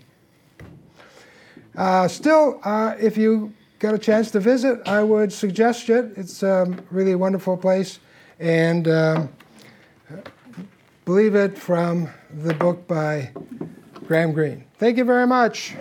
Uh, 1.75 2.07
still, 2.07 2.59
uh, 2.63 2.95
if 2.99 3.17
you 3.17 3.53
got 3.79 3.93
a 3.93 3.99
chance 3.99 4.31
to 4.31 4.39
visit, 4.39 4.79
I 4.87 5.03
would 5.03 5.33
suggest 5.33 5.89
it. 5.89 6.13
It's 6.15 6.41
a 6.43 6.73
really 6.89 7.15
wonderful 7.15 7.57
place, 7.57 7.99
and 8.39 8.87
um, 8.87 9.29
believe 11.03 11.35
it 11.35 11.57
from 11.57 12.09
the 12.33 12.53
book 12.53 12.87
by 12.87 13.31
Graham 14.07 14.31
Greene. 14.31 14.63
Thank 14.77 14.97
you 14.97 15.03
very 15.03 15.27
much. 15.27 15.75